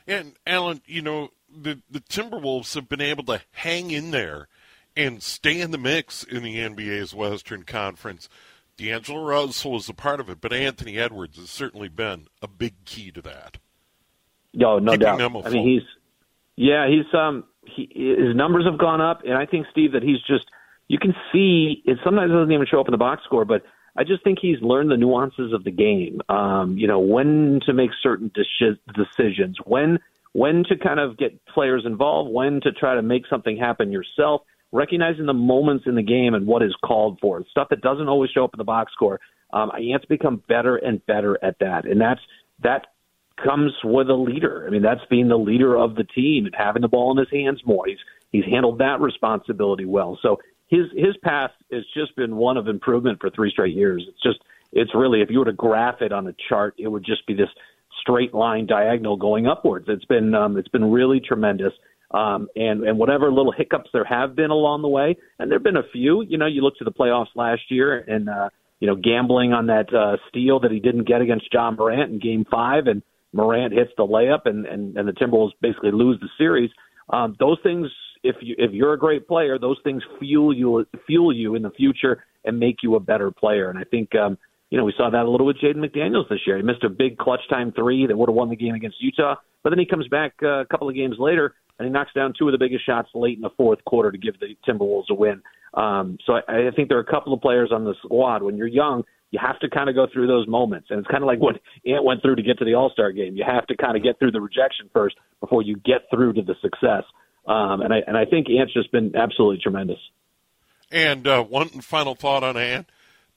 And 0.07 0.33
Alan, 0.45 0.81
you 0.85 1.01
know, 1.01 1.29
the 1.49 1.81
the 1.89 1.99
Timberwolves 1.99 2.75
have 2.75 2.89
been 2.89 3.01
able 3.01 3.23
to 3.25 3.41
hang 3.51 3.91
in 3.91 4.11
there 4.11 4.47
and 4.95 5.23
stay 5.23 5.59
in 5.59 5.71
the 5.71 5.77
mix 5.77 6.23
in 6.23 6.43
the 6.43 6.57
NBA's 6.57 7.13
Western 7.13 7.63
Conference. 7.63 8.29
D'Angelo 8.77 9.23
Russell 9.23 9.75
is 9.77 9.87
a 9.87 9.93
part 9.93 10.19
of 10.19 10.29
it, 10.29 10.41
but 10.41 10.51
Anthony 10.51 10.97
Edwards 10.97 11.37
has 11.37 11.49
certainly 11.49 11.89
been 11.89 12.27
a 12.41 12.47
big 12.47 12.73
key 12.85 13.11
to 13.11 13.21
that. 13.21 13.57
No, 14.53 14.79
no 14.79 14.95
doubt. 14.97 15.21
I 15.21 15.49
mean, 15.49 15.67
he's 15.67 15.83
yeah, 16.55 16.87
he's 16.87 17.11
um, 17.13 17.45
he, 17.65 17.89
his 17.93 18.35
numbers 18.35 18.65
have 18.65 18.77
gone 18.77 19.01
up, 19.01 19.21
and 19.25 19.33
I 19.33 19.45
think 19.45 19.67
Steve 19.71 19.93
that 19.93 20.03
he's 20.03 20.21
just 20.27 20.45
you 20.87 20.99
can 20.99 21.15
see 21.31 21.81
it. 21.85 21.97
Sometimes 22.03 22.31
doesn't 22.31 22.51
even 22.51 22.67
show 22.69 22.79
up 22.79 22.87
in 22.87 22.91
the 22.91 22.97
box 22.97 23.23
score, 23.25 23.45
but 23.45 23.63
I 23.95 24.03
just 24.03 24.23
think 24.23 24.39
he's 24.41 24.61
learned 24.61 24.89
the 24.89 24.97
nuances 24.97 25.53
of 25.53 25.63
the 25.63 25.71
game. 25.71 26.21
Um, 26.29 26.77
you 26.77 26.87
know, 26.87 26.99
when 26.99 27.59
to 27.65 27.73
make 27.73 27.91
certain 28.01 28.31
decisions, 28.33 29.57
when 29.65 29.99
when 30.33 30.63
to 30.67 30.75
kind 30.75 30.99
of 30.99 31.17
get 31.17 31.45
players 31.45 31.83
involved, 31.85 32.31
when 32.33 32.59
to 32.61 32.71
try 32.71 32.95
to 32.95 33.03
make 33.03 33.27
something 33.29 33.55
happen 33.55 33.91
yourself, 33.91 34.41
recognizing 34.71 35.27
the 35.27 35.33
moments 35.33 35.85
in 35.85 35.93
the 35.93 36.01
game 36.01 36.33
and 36.33 36.47
what 36.47 36.63
is 36.63 36.75
called 36.83 37.19
for. 37.21 37.43
Stuff 37.51 37.69
that 37.69 37.81
doesn't 37.81 38.09
always 38.09 38.31
show 38.31 38.43
up 38.43 38.53
in 38.53 38.57
the 38.57 38.63
box 38.63 38.91
score. 38.93 39.19
Um, 39.53 39.69
to 39.69 40.07
become 40.09 40.41
better 40.47 40.77
and 40.77 41.05
better 41.05 41.37
at 41.43 41.59
that, 41.59 41.85
and 41.85 42.01
that's 42.01 42.21
that 42.63 42.87
comes 43.43 43.71
with 43.83 44.09
a 44.09 44.15
leader. 44.15 44.65
I 44.67 44.71
mean, 44.71 44.81
that's 44.81 45.05
being 45.09 45.27
the 45.27 45.37
leader 45.37 45.77
of 45.77 45.95
the 45.95 46.03
team 46.03 46.45
and 46.45 46.55
having 46.57 46.81
the 46.81 46.87
ball 46.87 47.11
in 47.11 47.17
his 47.17 47.29
hands 47.31 47.61
more. 47.63 47.85
He's 47.85 47.99
he's 48.31 48.45
handled 48.45 48.79
that 48.79 48.99
responsibility 48.99 49.85
well. 49.85 50.17
So 50.23 50.39
his 50.73 50.87
his 50.95 51.15
path 51.23 51.51
has 51.71 51.83
just 51.93 52.15
been 52.15 52.35
one 52.35 52.57
of 52.57 52.67
improvement 52.67 53.19
for 53.21 53.29
three 53.29 53.51
straight 53.51 53.75
years. 53.75 54.03
It's 54.07 54.21
just 54.23 54.39
it's 54.71 54.93
really 54.95 55.21
if 55.21 55.29
you 55.29 55.39
were 55.39 55.45
to 55.45 55.53
graph 55.53 56.01
it 56.01 56.11
on 56.11 56.27
a 56.27 56.33
chart, 56.49 56.73
it 56.79 56.87
would 56.87 57.05
just 57.05 57.25
be 57.27 57.35
this 57.35 57.49
straight 58.01 58.33
line 58.33 58.65
diagonal 58.65 59.15
going 59.15 59.45
upwards. 59.45 59.85
It's 59.87 60.05
been 60.05 60.33
um, 60.33 60.57
it's 60.57 60.67
been 60.69 60.91
really 60.91 61.19
tremendous. 61.19 61.73
Um, 62.11 62.47
and 62.55 62.83
and 62.83 62.97
whatever 62.97 63.31
little 63.31 63.51
hiccups 63.51 63.89
there 63.93 64.05
have 64.05 64.35
been 64.35 64.51
along 64.51 64.81
the 64.81 64.87
way, 64.87 65.17
and 65.39 65.49
there've 65.49 65.63
been 65.63 65.77
a 65.77 65.89
few. 65.91 66.23
You 66.23 66.37
know, 66.37 66.45
you 66.45 66.61
look 66.61 66.77
to 66.77 66.83
the 66.83 66.91
playoffs 66.91 67.35
last 67.35 67.63
year, 67.69 67.97
and 67.99 68.29
uh, 68.29 68.49
you 68.79 68.87
know, 68.87 68.95
gambling 68.95 69.53
on 69.53 69.67
that 69.67 69.93
uh, 69.93 70.17
steal 70.29 70.59
that 70.59 70.71
he 70.71 70.79
didn't 70.79 71.07
get 71.07 71.21
against 71.21 71.51
Ja 71.51 71.71
Morant 71.71 72.11
in 72.11 72.19
Game 72.19 72.45
Five, 72.49 72.85
and 72.87 73.01
Morant 73.31 73.73
hits 73.73 73.91
the 73.97 74.03
layup, 74.03 74.45
and 74.45 74.65
and, 74.65 74.95
and 74.97 75.07
the 75.07 75.13
Timberwolves 75.13 75.53
basically 75.61 75.91
lose 75.91 76.19
the 76.19 76.29
series. 76.37 76.69
Um, 77.09 77.35
those 77.39 77.57
things, 77.63 77.87
if 78.23 78.35
you 78.41 78.55
if 78.57 78.71
you're 78.71 78.93
a 78.93 78.99
great 78.99 79.27
player, 79.27 79.59
those 79.59 79.77
things 79.83 80.03
fuel 80.19 80.53
you 80.53 80.85
fuel 81.05 81.33
you 81.33 81.55
in 81.55 81.61
the 81.61 81.71
future 81.71 82.23
and 82.45 82.59
make 82.59 82.77
you 82.83 82.95
a 82.95 82.99
better 82.99 83.31
player. 83.31 83.69
And 83.69 83.77
I 83.77 83.83
think 83.83 84.15
um, 84.15 84.37
you 84.69 84.77
know 84.77 84.85
we 84.85 84.93
saw 84.97 85.09
that 85.09 85.23
a 85.23 85.29
little 85.29 85.45
with 85.45 85.57
Jaden 85.57 85.77
McDaniels 85.77 86.29
this 86.29 86.39
year. 86.47 86.57
He 86.57 86.63
missed 86.63 86.83
a 86.83 86.89
big 86.89 87.17
clutch 87.17 87.41
time 87.49 87.71
three 87.71 88.07
that 88.07 88.17
would 88.17 88.29
have 88.29 88.35
won 88.35 88.49
the 88.49 88.55
game 88.55 88.75
against 88.75 89.01
Utah, 89.01 89.35
but 89.63 89.69
then 89.69 89.79
he 89.79 89.85
comes 89.85 90.07
back 90.07 90.33
uh, 90.41 90.61
a 90.61 90.65
couple 90.65 90.89
of 90.89 90.95
games 90.95 91.15
later 91.19 91.55
and 91.79 91.87
he 91.87 91.91
knocks 91.91 92.13
down 92.13 92.33
two 92.37 92.47
of 92.47 92.51
the 92.51 92.57
biggest 92.57 92.85
shots 92.85 93.09
late 93.13 93.37
in 93.37 93.41
the 93.41 93.49
fourth 93.57 93.83
quarter 93.85 94.11
to 94.11 94.17
give 94.17 94.39
the 94.39 94.55
Timberwolves 94.67 95.09
a 95.09 95.13
win. 95.13 95.41
Um, 95.73 96.17
so 96.25 96.33
I, 96.33 96.67
I 96.67 96.71
think 96.75 96.89
there 96.89 96.97
are 96.97 97.01
a 97.01 97.11
couple 97.11 97.33
of 97.33 97.41
players 97.41 97.71
on 97.73 97.83
the 97.83 97.95
squad. 98.03 98.43
When 98.43 98.57
you're 98.57 98.67
young, 98.67 99.03
you 99.31 99.39
have 99.43 99.59
to 99.59 99.69
kind 99.69 99.89
of 99.89 99.95
go 99.95 100.05
through 100.11 100.27
those 100.27 100.47
moments, 100.47 100.87
and 100.91 100.99
it's 100.99 101.07
kind 101.07 101.23
of 101.23 101.27
like 101.27 101.39
what 101.39 101.55
Ant 101.87 102.03
went 102.03 102.21
through 102.21 102.35
to 102.35 102.43
get 102.43 102.59
to 102.59 102.65
the 102.65 102.75
All 102.75 102.91
Star 102.91 103.11
game. 103.11 103.35
You 103.35 103.43
have 103.43 103.65
to 103.67 103.75
kind 103.75 103.97
of 103.97 104.03
get 104.03 104.19
through 104.19 104.31
the 104.31 104.41
rejection 104.41 104.89
first 104.93 105.15
before 105.39 105.63
you 105.63 105.75
get 105.77 106.01
through 106.11 106.33
to 106.33 106.43
the 106.43 106.53
success. 106.61 107.03
Um, 107.45 107.81
and 107.81 107.93
I 107.93 107.97
and 108.07 108.17
I 108.17 108.25
think 108.25 108.47
Ant's 108.49 108.73
just 108.73 108.91
been 108.91 109.15
absolutely 109.15 109.59
tremendous. 109.61 109.99
And 110.91 111.27
uh, 111.27 111.43
one 111.43 111.69
final 111.69 112.15
thought 112.15 112.43
on 112.43 112.55
Ant: 112.55 112.89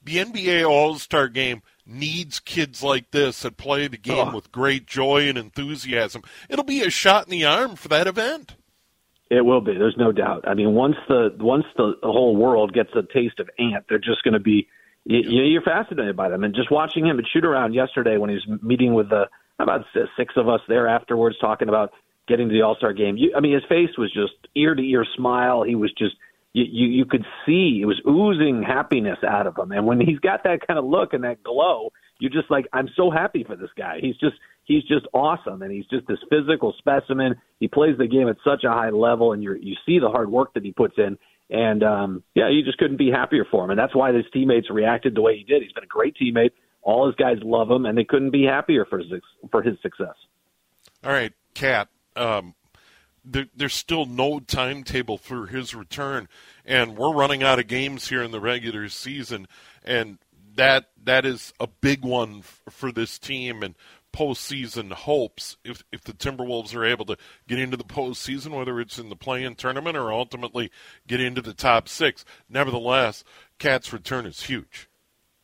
the 0.04 0.16
NBA 0.16 0.68
All 0.68 0.96
Star 0.96 1.28
game 1.28 1.62
needs 1.84 2.40
kids 2.40 2.82
like 2.82 3.10
this 3.10 3.42
that 3.42 3.56
play 3.56 3.88
the 3.88 3.96
game 3.96 4.28
oh. 4.28 4.34
with 4.34 4.52
great 4.52 4.86
joy 4.86 5.28
and 5.28 5.38
enthusiasm. 5.38 6.22
It'll 6.48 6.64
be 6.64 6.82
a 6.82 6.90
shot 6.90 7.26
in 7.26 7.30
the 7.30 7.44
arm 7.44 7.76
for 7.76 7.88
that 7.88 8.06
event. 8.06 8.54
It 9.28 9.44
will 9.44 9.60
be. 9.60 9.72
There's 9.72 9.96
no 9.98 10.12
doubt. 10.12 10.46
I 10.46 10.54
mean, 10.54 10.74
once 10.74 10.96
the 11.08 11.34
once 11.40 11.64
the 11.76 11.94
whole 12.02 12.36
world 12.36 12.72
gets 12.72 12.90
a 12.94 13.02
taste 13.02 13.40
of 13.40 13.50
Ant, 13.58 13.84
they're 13.88 13.98
just 13.98 14.22
going 14.22 14.34
to 14.34 14.40
be. 14.40 14.68
You, 15.04 15.42
you're 15.42 15.62
fascinated 15.62 16.16
by 16.16 16.28
them, 16.28 16.44
and 16.44 16.54
just 16.54 16.70
watching 16.70 17.06
him 17.06 17.18
at 17.18 17.24
shoot 17.32 17.44
around 17.44 17.74
yesterday 17.74 18.18
when 18.18 18.30
he 18.30 18.36
was 18.36 18.62
meeting 18.62 18.94
with 18.94 19.08
the 19.08 19.24
about 19.58 19.84
six 20.16 20.34
of 20.36 20.48
us 20.48 20.60
there 20.68 20.86
afterwards, 20.86 21.36
talking 21.40 21.68
about 21.68 21.92
getting 22.26 22.48
to 22.48 22.54
the 22.54 22.62
All 22.62 22.76
Star 22.76 22.92
game. 22.92 23.16
You, 23.16 23.32
I 23.36 23.40
mean, 23.40 23.54
his 23.54 23.64
face 23.68 23.96
was 23.96 24.12
just 24.12 24.34
ear 24.54 24.74
to 24.74 24.82
ear 24.82 25.04
smile. 25.16 25.62
He 25.62 25.74
was 25.74 25.92
just 25.92 26.14
you, 26.52 26.64
you 26.64 26.86
you 26.88 27.04
could 27.04 27.24
see 27.44 27.80
it 27.82 27.86
was 27.86 28.00
oozing 28.08 28.62
happiness 28.62 29.18
out 29.26 29.46
of 29.46 29.56
him. 29.58 29.72
And 29.72 29.86
when 29.86 30.00
he's 30.00 30.18
got 30.18 30.44
that 30.44 30.66
kind 30.66 30.78
of 30.78 30.84
look 30.84 31.12
and 31.12 31.24
that 31.24 31.42
glow, 31.42 31.92
you're 32.18 32.30
just 32.30 32.50
like, 32.50 32.66
I'm 32.72 32.88
so 32.96 33.10
happy 33.10 33.44
for 33.44 33.56
this 33.56 33.70
guy. 33.76 33.98
He's 34.00 34.16
just 34.16 34.36
he's 34.64 34.82
just 34.84 35.06
awesome, 35.12 35.62
and 35.62 35.70
he's 35.70 35.86
just 35.86 36.06
this 36.06 36.18
physical 36.30 36.74
specimen. 36.78 37.36
He 37.60 37.68
plays 37.68 37.98
the 37.98 38.06
game 38.06 38.28
at 38.28 38.36
such 38.44 38.64
a 38.64 38.70
high 38.70 38.90
level, 38.90 39.32
and 39.32 39.42
you 39.42 39.54
you 39.54 39.74
see 39.84 39.98
the 39.98 40.08
hard 40.08 40.30
work 40.30 40.54
that 40.54 40.64
he 40.64 40.72
puts 40.72 40.94
in. 40.98 41.18
And 41.48 41.82
um, 41.84 42.22
yeah, 42.34 42.48
you 42.48 42.64
just 42.64 42.78
couldn't 42.78 42.96
be 42.96 43.10
happier 43.10 43.44
for 43.50 43.64
him, 43.64 43.70
and 43.70 43.78
that's 43.78 43.94
why 43.94 44.12
his 44.12 44.24
teammates 44.32 44.68
reacted 44.70 45.14
the 45.14 45.20
way 45.22 45.36
he 45.36 45.44
did. 45.44 45.62
He's 45.62 45.72
been 45.72 45.84
a 45.84 45.86
great 45.86 46.16
teammate. 46.20 46.50
All 46.82 47.06
his 47.06 47.14
guys 47.16 47.36
love 47.42 47.70
him, 47.70 47.86
and 47.86 47.96
they 47.96 48.04
couldn't 48.04 48.30
be 48.30 48.44
happier 48.44 48.84
for 48.84 48.98
his 48.98 49.08
for 49.50 49.62
his 49.62 49.76
success. 49.82 50.14
All 51.04 51.12
right, 51.12 51.32
KAT. 51.54 51.88
Um, 52.16 52.54
there, 53.24 53.46
there's 53.54 53.74
still 53.74 54.06
no 54.06 54.38
timetable 54.40 55.18
for 55.18 55.46
his 55.46 55.74
return, 55.74 56.28
and 56.64 56.96
we're 56.96 57.12
running 57.12 57.42
out 57.42 57.58
of 57.58 57.66
games 57.66 58.08
here 58.08 58.22
in 58.22 58.30
the 58.30 58.40
regular 58.40 58.88
season, 58.88 59.48
and 59.84 60.18
that 60.54 60.86
that 61.04 61.26
is 61.26 61.52
a 61.60 61.66
big 61.66 62.04
one 62.04 62.38
f- 62.38 62.62
for 62.70 62.92
this 62.92 63.18
team 63.18 63.62
and 63.62 63.74
postseason 64.12 64.92
hopes. 64.92 65.56
If 65.64 65.84
if 65.92 66.02
the 66.02 66.12
Timberwolves 66.12 66.74
are 66.74 66.84
able 66.84 67.04
to 67.06 67.16
get 67.46 67.58
into 67.58 67.76
the 67.76 67.84
postseason, 67.84 68.56
whether 68.56 68.80
it's 68.80 68.98
in 68.98 69.08
the 69.08 69.16
play-in 69.16 69.56
tournament 69.56 69.96
or 69.96 70.12
ultimately 70.12 70.70
get 71.06 71.20
into 71.20 71.42
the 71.42 71.52
top 71.52 71.88
six, 71.88 72.24
nevertheless, 72.48 73.24
KAT's 73.58 73.92
return 73.92 74.24
is 74.24 74.44
huge. 74.44 74.88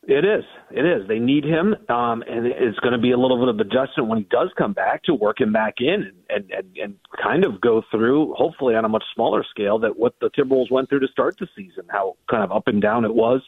It 0.04 0.24
is. 0.24 0.44
It 0.72 0.84
is. 0.84 1.06
They 1.06 1.20
need 1.20 1.44
him, 1.44 1.76
um, 1.88 2.24
and 2.28 2.44
it's 2.44 2.78
going 2.80 2.92
to 2.92 2.98
be 2.98 3.12
a 3.12 3.16
little 3.16 3.38
bit 3.38 3.48
of 3.48 3.60
adjustment 3.60 4.08
when 4.08 4.18
he 4.18 4.24
does 4.24 4.50
come 4.58 4.72
back 4.72 5.04
to 5.04 5.14
work 5.14 5.40
him 5.40 5.52
back 5.52 5.74
in 5.78 6.12
and, 6.28 6.50
and, 6.50 6.76
and 6.76 6.94
kind 7.22 7.44
of 7.44 7.60
go 7.60 7.84
through, 7.88 8.34
hopefully 8.34 8.74
on 8.74 8.84
a 8.84 8.88
much 8.88 9.04
smaller 9.14 9.44
scale, 9.48 9.78
that 9.78 9.96
what 9.96 10.14
the 10.20 10.28
Timberwolves 10.30 10.72
went 10.72 10.88
through 10.88 11.00
to 11.00 11.08
start 11.08 11.36
the 11.38 11.46
season, 11.54 11.84
how 11.88 12.16
kind 12.28 12.42
of 12.42 12.50
up 12.50 12.66
and 12.66 12.82
down 12.82 13.04
it 13.04 13.14
was. 13.14 13.42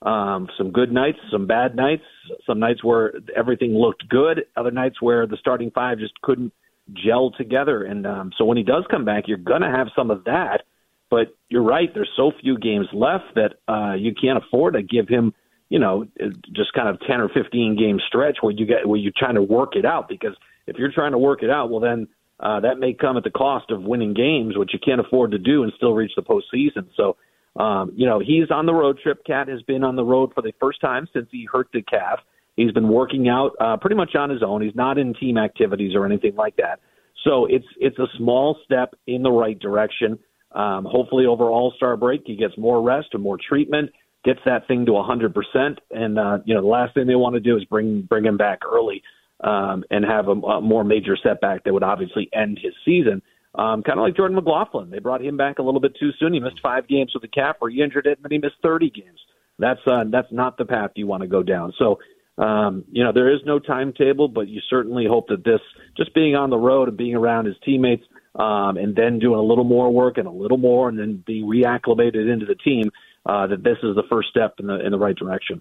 Um, 0.00 0.48
some 0.56 0.70
good 0.70 0.92
nights, 0.92 1.18
some 1.30 1.46
bad 1.46 1.76
nights, 1.76 2.04
some 2.46 2.58
nights 2.58 2.82
where 2.82 3.12
everything 3.36 3.74
looked 3.74 4.08
good, 4.08 4.46
other 4.56 4.70
nights 4.70 5.02
where 5.02 5.26
the 5.26 5.36
starting 5.36 5.70
five 5.72 5.98
just 5.98 6.18
couldn't 6.22 6.54
gel 6.94 7.32
together. 7.32 7.82
And 7.84 8.06
um, 8.06 8.32
so 8.38 8.46
when 8.46 8.56
he 8.56 8.62
does 8.62 8.84
come 8.90 9.04
back, 9.04 9.24
you're 9.26 9.36
going 9.36 9.60
to 9.60 9.70
have 9.70 9.88
some 9.94 10.10
of 10.10 10.24
that. 10.24 10.62
But 11.10 11.36
you're 11.50 11.62
right. 11.62 11.92
There's 11.92 12.10
so 12.16 12.32
few 12.40 12.56
games 12.56 12.86
left 12.94 13.34
that 13.34 13.56
uh, 13.70 13.94
you 13.94 14.14
can't 14.14 14.42
afford 14.42 14.72
to 14.72 14.82
give 14.82 15.06
him– 15.06 15.34
you 15.68 15.78
know, 15.78 16.06
just 16.52 16.72
kind 16.72 16.88
of 16.88 16.98
10 17.06 17.20
or 17.20 17.28
15 17.28 17.76
game 17.76 17.98
stretch 18.06 18.38
where 18.40 18.52
you 18.52 18.66
get 18.66 18.86
where 18.86 18.98
you're 18.98 19.12
trying 19.16 19.34
to 19.34 19.42
work 19.42 19.76
it 19.76 19.84
out 19.84 20.08
because 20.08 20.34
if 20.66 20.76
you're 20.76 20.92
trying 20.92 21.12
to 21.12 21.18
work 21.18 21.42
it 21.42 21.50
out, 21.50 21.70
well 21.70 21.80
then 21.80 22.08
uh, 22.40 22.60
that 22.60 22.78
may 22.78 22.94
come 22.94 23.16
at 23.16 23.24
the 23.24 23.30
cost 23.30 23.70
of 23.70 23.82
winning 23.82 24.14
games, 24.14 24.56
which 24.56 24.70
you 24.72 24.78
can't 24.78 25.00
afford 25.00 25.32
to 25.32 25.38
do 25.38 25.64
and 25.64 25.72
still 25.76 25.92
reach 25.92 26.12
the 26.16 26.22
postseason. 26.22 26.88
So, 26.96 27.16
um, 27.60 27.92
you 27.96 28.06
know, 28.06 28.20
he's 28.20 28.50
on 28.50 28.66
the 28.66 28.74
road 28.74 28.98
trip. 29.02 29.24
KAT 29.26 29.48
has 29.48 29.62
been 29.62 29.82
on 29.82 29.96
the 29.96 30.04
road 30.04 30.32
for 30.34 30.42
the 30.42 30.52
first 30.60 30.80
time 30.80 31.08
since 31.12 31.26
he 31.32 31.48
hurt 31.52 31.68
the 31.72 31.82
calf. 31.82 32.20
He's 32.56 32.72
been 32.72 32.88
working 32.88 33.28
out 33.28 33.52
uh, 33.60 33.76
pretty 33.76 33.96
much 33.96 34.14
on 34.14 34.30
his 34.30 34.42
own. 34.42 34.62
He's 34.62 34.74
not 34.74 34.98
in 34.98 35.14
team 35.14 35.36
activities 35.36 35.94
or 35.94 36.06
anything 36.06 36.36
like 36.36 36.56
that. 36.56 36.80
So 37.24 37.46
it's 37.46 37.66
it's 37.78 37.98
a 37.98 38.06
small 38.16 38.56
step 38.64 38.94
in 39.06 39.22
the 39.22 39.30
right 39.30 39.58
direction. 39.58 40.18
Um, 40.52 40.86
hopefully, 40.88 41.26
over 41.26 41.44
All 41.44 41.72
Star 41.76 41.96
break, 41.96 42.22
he 42.24 42.36
gets 42.36 42.56
more 42.56 42.80
rest 42.80 43.08
and 43.12 43.22
more 43.22 43.36
treatment 43.36 43.90
gets 44.24 44.40
that 44.44 44.66
thing 44.66 44.86
to 44.86 44.92
100%. 44.92 45.76
And, 45.90 46.18
uh, 46.18 46.38
you 46.44 46.54
know, 46.54 46.60
the 46.60 46.66
last 46.66 46.94
thing 46.94 47.06
they 47.06 47.14
want 47.14 47.34
to 47.34 47.40
do 47.40 47.56
is 47.56 47.64
bring, 47.64 48.02
bring 48.02 48.24
him 48.24 48.36
back 48.36 48.60
early 48.64 49.02
um, 49.40 49.84
and 49.90 50.04
have 50.04 50.28
a, 50.28 50.32
a 50.32 50.60
more 50.60 50.84
major 50.84 51.16
setback 51.22 51.64
that 51.64 51.72
would 51.72 51.82
obviously 51.82 52.28
end 52.32 52.58
his 52.62 52.74
season. 52.84 53.22
Um, 53.54 53.82
kind 53.82 53.98
of 53.98 54.02
like 54.02 54.16
Jordan 54.16 54.36
McLaughlin. 54.36 54.90
They 54.90 54.98
brought 54.98 55.24
him 55.24 55.36
back 55.36 55.58
a 55.58 55.62
little 55.62 55.80
bit 55.80 55.96
too 55.98 56.10
soon. 56.18 56.34
He 56.34 56.40
missed 56.40 56.60
five 56.62 56.86
games 56.86 57.12
with 57.14 57.22
the 57.22 57.28
cap, 57.28 57.58
or 57.60 57.70
he 57.70 57.82
injured 57.82 58.06
it, 58.06 58.18
and 58.18 58.24
then 58.24 58.30
he 58.30 58.38
missed 58.38 58.56
30 58.62 58.90
games. 58.90 59.18
That's, 59.58 59.80
uh, 59.86 60.04
that's 60.10 60.30
not 60.30 60.58
the 60.58 60.64
path 60.64 60.90
you 60.94 61.06
want 61.06 61.22
to 61.22 61.28
go 61.28 61.42
down. 61.42 61.72
So, 61.78 61.98
um, 62.36 62.84
you 62.90 63.02
know, 63.02 63.12
there 63.12 63.32
is 63.34 63.40
no 63.44 63.58
timetable, 63.58 64.28
but 64.28 64.48
you 64.48 64.60
certainly 64.68 65.06
hope 65.06 65.28
that 65.28 65.44
this, 65.44 65.60
just 65.96 66.14
being 66.14 66.36
on 66.36 66.50
the 66.50 66.58
road 66.58 66.88
and 66.88 66.96
being 66.96 67.16
around 67.16 67.46
his 67.46 67.56
teammates, 67.64 68.04
um, 68.36 68.76
and 68.76 68.94
then 68.94 69.18
doing 69.18 69.38
a 69.38 69.42
little 69.42 69.64
more 69.64 69.92
work 69.92 70.18
and 70.18 70.28
a 70.28 70.32
little 70.32 70.58
more, 70.58 70.88
and 70.88 70.98
then 70.98 71.22
being 71.26 71.46
reacclimated 71.46 72.32
into 72.32 72.46
the 72.46 72.54
team, 72.54 72.92
uh, 73.28 73.46
that 73.46 73.62
this 73.62 73.76
is 73.82 73.94
the 73.94 74.02
first 74.08 74.30
step 74.30 74.54
in 74.58 74.66
the 74.66 74.84
in 74.84 74.90
the 74.90 74.98
right 74.98 75.14
direction. 75.14 75.60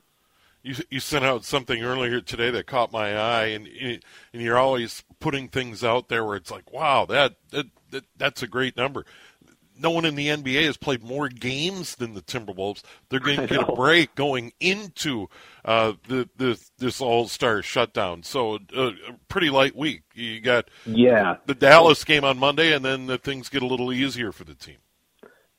you 0.64 0.76
you 0.90 1.00
sent 1.00 1.26
out 1.26 1.44
something 1.44 1.84
earlier 1.84 2.22
today 2.22 2.50
that 2.50 2.66
caught 2.66 2.92
my 2.92 3.16
eye, 3.16 3.48
and 3.48 3.68
and 3.68 4.02
you're 4.42 4.58
always 4.58 5.04
putting 5.20 5.50
things 5.50 5.84
out 5.84 6.08
there 6.08 6.24
where 6.24 6.38
it's 6.38 6.50
like, 6.50 6.72
wow, 6.72 7.06
that 7.06 7.36
that, 7.52 7.68
that 7.92 8.06
that's 8.16 8.42
a 8.42 8.48
great 8.48 8.78
number. 8.78 9.06
No 9.80 9.92
one 9.92 10.06
in 10.06 10.16
the 10.16 10.30
NBA 10.30 10.66
has 10.66 10.76
played 10.76 11.04
more 11.04 11.30
games 11.30 11.98
than 11.98 12.16
the 12.16 12.22
Timberwolves. 12.22 12.82
They're 13.10 13.20
going 13.20 13.38
to 13.38 13.46
get 13.46 13.70
a 13.70 13.74
break 13.74 14.16
going 14.16 14.52
into 14.60 15.28
uh, 15.64 15.94
the, 16.08 16.28
the 16.36 16.60
this 16.80 17.00
All 17.00 17.28
Star 17.28 17.62
shutdown. 17.62 18.24
So 18.24 18.56
uh, 18.76 18.92
a 19.08 19.14
pretty 19.28 19.52
light 19.52 19.76
week. 19.76 20.04
You 20.16 20.40
got 20.40 20.70
yeah 20.86 21.36
the 21.46 21.54
Dallas 21.54 22.04
game 22.06 22.24
on 22.24 22.40
Monday, 22.40 22.74
and 22.74 22.84
then 22.84 23.08
the 23.08 23.18
things 23.18 23.50
get 23.50 23.62
a 23.62 23.68
little 23.68 23.92
easier 23.92 24.32
for 24.32 24.46
the 24.46 24.56
team. 24.56 24.78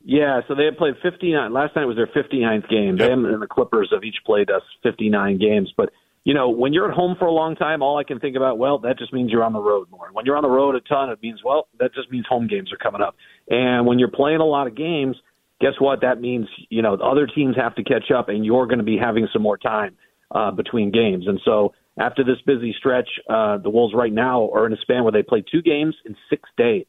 Yeah, 0.09 0.41
so 0.49 0.55
they 0.55 0.65
had 0.65 0.79
played 0.79 0.95
59. 1.03 1.53
Last 1.53 1.77
night 1.77 1.85
was 1.85 1.97
their 1.97 2.07
59th 2.07 2.67
game. 2.71 2.97
Yep. 2.97 3.09
Them 3.11 3.27
and 3.27 3.43
the 3.43 3.47
Clippers 3.47 3.91
have 3.93 4.03
each 4.03 4.17
played 4.25 4.51
us 4.51 4.63
59 4.83 5.37
games. 5.37 5.71
But, 5.77 5.91
you 6.25 6.33
know, 6.33 6.49
when 6.49 6.73
you're 6.73 6.91
at 6.91 6.97
home 6.97 7.15
for 7.19 7.27
a 7.27 7.31
long 7.31 7.57
time, 7.57 7.83
all 7.83 7.99
I 7.99 8.05
can 8.05 8.19
think 8.19 8.35
about, 8.35 8.57
well, 8.57 8.79
that 8.79 8.99
just 8.99 9.13
means 9.13 9.31
you're 9.31 9.45
on 9.45 9.53
the 9.53 9.61
road 9.61 9.91
more. 9.91 10.09
When 10.11 10.25
you're 10.25 10.39
on 10.39 10.43
the 10.43 10.49
road 10.49 10.77
a 10.77 10.81
ton, 10.81 11.11
it 11.11 11.19
means, 11.23 11.41
well, 11.45 11.69
that 11.79 11.93
just 11.95 12.11
means 12.11 12.25
home 12.27 12.47
games 12.47 12.73
are 12.73 12.79
coming 12.79 13.03
up. 13.03 13.17
And 13.51 13.87
when 13.87 13.99
you're 13.99 14.11
playing 14.11 14.41
a 14.41 14.47
lot 14.47 14.67
of 14.67 14.75
games, 14.75 15.15
guess 15.61 15.75
what? 15.79 16.01
That 16.01 16.23
means, 16.23 16.47
you 16.71 16.81
know, 16.81 16.95
other 16.95 17.27
teams 17.27 17.57
have 17.57 17.75
to 17.75 17.85
catch 17.85 18.11
up, 18.11 18.31
and 18.31 18.47
you're 18.47 18.65
going 18.65 18.79
to 18.79 18.87
be 18.87 18.97
having 18.97 19.29
some 19.31 19.43
more 19.43 19.59
time 19.59 19.95
uh, 20.31 20.53
between 20.53 20.91
games. 20.91 21.27
And 21.27 21.39
so 21.45 21.75
after 22.01 22.25
this 22.25 22.39
busy 22.47 22.75
stretch, 22.79 23.11
uh, 23.29 23.59
the 23.59 23.69
Wolves 23.69 23.93
right 23.95 24.13
now 24.13 24.49
are 24.55 24.65
in 24.65 24.73
a 24.73 24.79
span 24.79 25.03
where 25.03 25.13
they 25.13 25.23
play 25.23 25.45
two 25.53 25.61
games 25.61 25.95
in 26.07 26.17
six 26.31 26.49
days. 26.57 26.87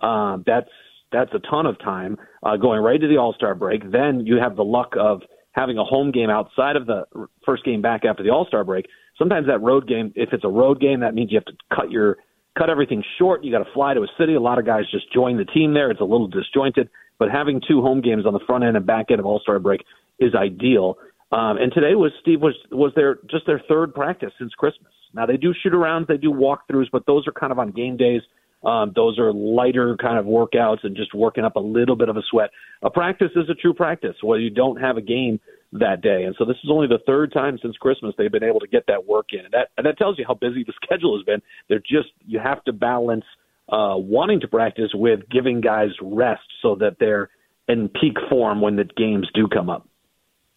Uh, 0.00 0.38
that's 0.46 0.70
that's 1.12 1.32
a 1.34 1.38
ton 1.50 1.66
of 1.66 1.78
time 1.78 2.16
uh, 2.42 2.56
going 2.56 2.80
right 2.80 3.00
to 3.00 3.08
the 3.08 3.16
All 3.16 3.32
Star 3.34 3.54
break. 3.54 3.90
Then 3.90 4.26
you 4.26 4.36
have 4.36 4.56
the 4.56 4.64
luck 4.64 4.94
of 4.98 5.22
having 5.52 5.78
a 5.78 5.84
home 5.84 6.12
game 6.12 6.30
outside 6.30 6.76
of 6.76 6.86
the 6.86 7.04
first 7.44 7.64
game 7.64 7.82
back 7.82 8.04
after 8.04 8.22
the 8.22 8.30
All 8.30 8.46
Star 8.46 8.64
break. 8.64 8.86
Sometimes 9.18 9.46
that 9.48 9.60
road 9.60 9.88
game, 9.88 10.12
if 10.14 10.30
it's 10.32 10.44
a 10.44 10.48
road 10.48 10.80
game, 10.80 11.00
that 11.00 11.14
means 11.14 11.30
you 11.30 11.38
have 11.38 11.44
to 11.46 11.56
cut 11.74 11.90
your 11.90 12.16
cut 12.56 12.70
everything 12.70 13.02
short. 13.18 13.44
You 13.44 13.52
got 13.52 13.64
to 13.64 13.72
fly 13.72 13.94
to 13.94 14.00
a 14.00 14.06
city. 14.18 14.34
A 14.34 14.40
lot 14.40 14.58
of 14.58 14.66
guys 14.66 14.84
just 14.90 15.12
join 15.12 15.36
the 15.36 15.44
team 15.44 15.74
there. 15.74 15.90
It's 15.90 16.00
a 16.00 16.04
little 16.04 16.28
disjointed, 16.28 16.88
but 17.18 17.30
having 17.30 17.60
two 17.66 17.82
home 17.82 18.00
games 18.00 18.26
on 18.26 18.32
the 18.32 18.40
front 18.46 18.64
end 18.64 18.76
and 18.76 18.86
back 18.86 19.06
end 19.10 19.20
of 19.20 19.26
All 19.26 19.40
Star 19.40 19.58
break 19.58 19.84
is 20.18 20.34
ideal. 20.34 20.96
Um, 21.32 21.58
and 21.58 21.72
today 21.72 21.94
was 21.94 22.12
Steve 22.20 22.40
was 22.40 22.54
was 22.70 22.92
their 22.96 23.18
just 23.30 23.46
their 23.46 23.62
third 23.68 23.94
practice 23.94 24.32
since 24.38 24.52
Christmas. 24.54 24.92
Now 25.14 25.26
they 25.26 25.36
do 25.36 25.54
shoot 25.62 25.72
arounds, 25.72 26.06
they 26.06 26.16
do 26.16 26.32
walkthroughs, 26.32 26.86
but 26.92 27.06
those 27.06 27.26
are 27.26 27.32
kind 27.32 27.52
of 27.52 27.58
on 27.58 27.70
game 27.70 27.96
days. 27.96 28.22
Um, 28.62 28.92
those 28.94 29.18
are 29.18 29.32
lighter 29.32 29.96
kind 29.96 30.18
of 30.18 30.26
workouts 30.26 30.84
and 30.84 30.94
just 30.94 31.14
working 31.14 31.44
up 31.44 31.56
a 31.56 31.60
little 31.60 31.96
bit 31.96 32.08
of 32.08 32.16
a 32.16 32.22
sweat. 32.30 32.50
A 32.82 32.90
practice 32.90 33.30
is 33.34 33.48
a 33.48 33.54
true 33.54 33.72
practice 33.72 34.16
where 34.22 34.38
you 34.38 34.50
don't 34.50 34.80
have 34.80 34.96
a 34.96 35.00
game 35.00 35.40
that 35.72 36.02
day. 36.02 36.24
And 36.24 36.34
so 36.38 36.44
this 36.44 36.56
is 36.62 36.70
only 36.70 36.86
the 36.86 36.98
third 37.06 37.32
time 37.32 37.58
since 37.62 37.76
Christmas 37.76 38.14
they've 38.18 38.30
been 38.30 38.44
able 38.44 38.60
to 38.60 38.66
get 38.66 38.86
that 38.88 39.06
work 39.06 39.28
in. 39.32 39.40
And 39.40 39.52
that, 39.52 39.68
and 39.78 39.86
that 39.86 39.96
tells 39.96 40.18
you 40.18 40.24
how 40.26 40.34
busy 40.34 40.64
the 40.64 40.74
schedule 40.84 41.16
has 41.16 41.24
been. 41.24 41.40
They're 41.68 41.78
just, 41.78 42.10
you 42.26 42.38
have 42.38 42.62
to 42.64 42.72
balance 42.72 43.24
uh, 43.68 43.94
wanting 43.96 44.40
to 44.40 44.48
practice 44.48 44.90
with 44.92 45.20
giving 45.30 45.60
guys 45.60 45.90
rest 46.02 46.42
so 46.60 46.74
that 46.76 46.96
they're 46.98 47.30
in 47.68 47.88
peak 47.88 48.16
form 48.28 48.60
when 48.60 48.76
the 48.76 48.84
games 48.84 49.28
do 49.32 49.46
come 49.46 49.70
up. 49.70 49.86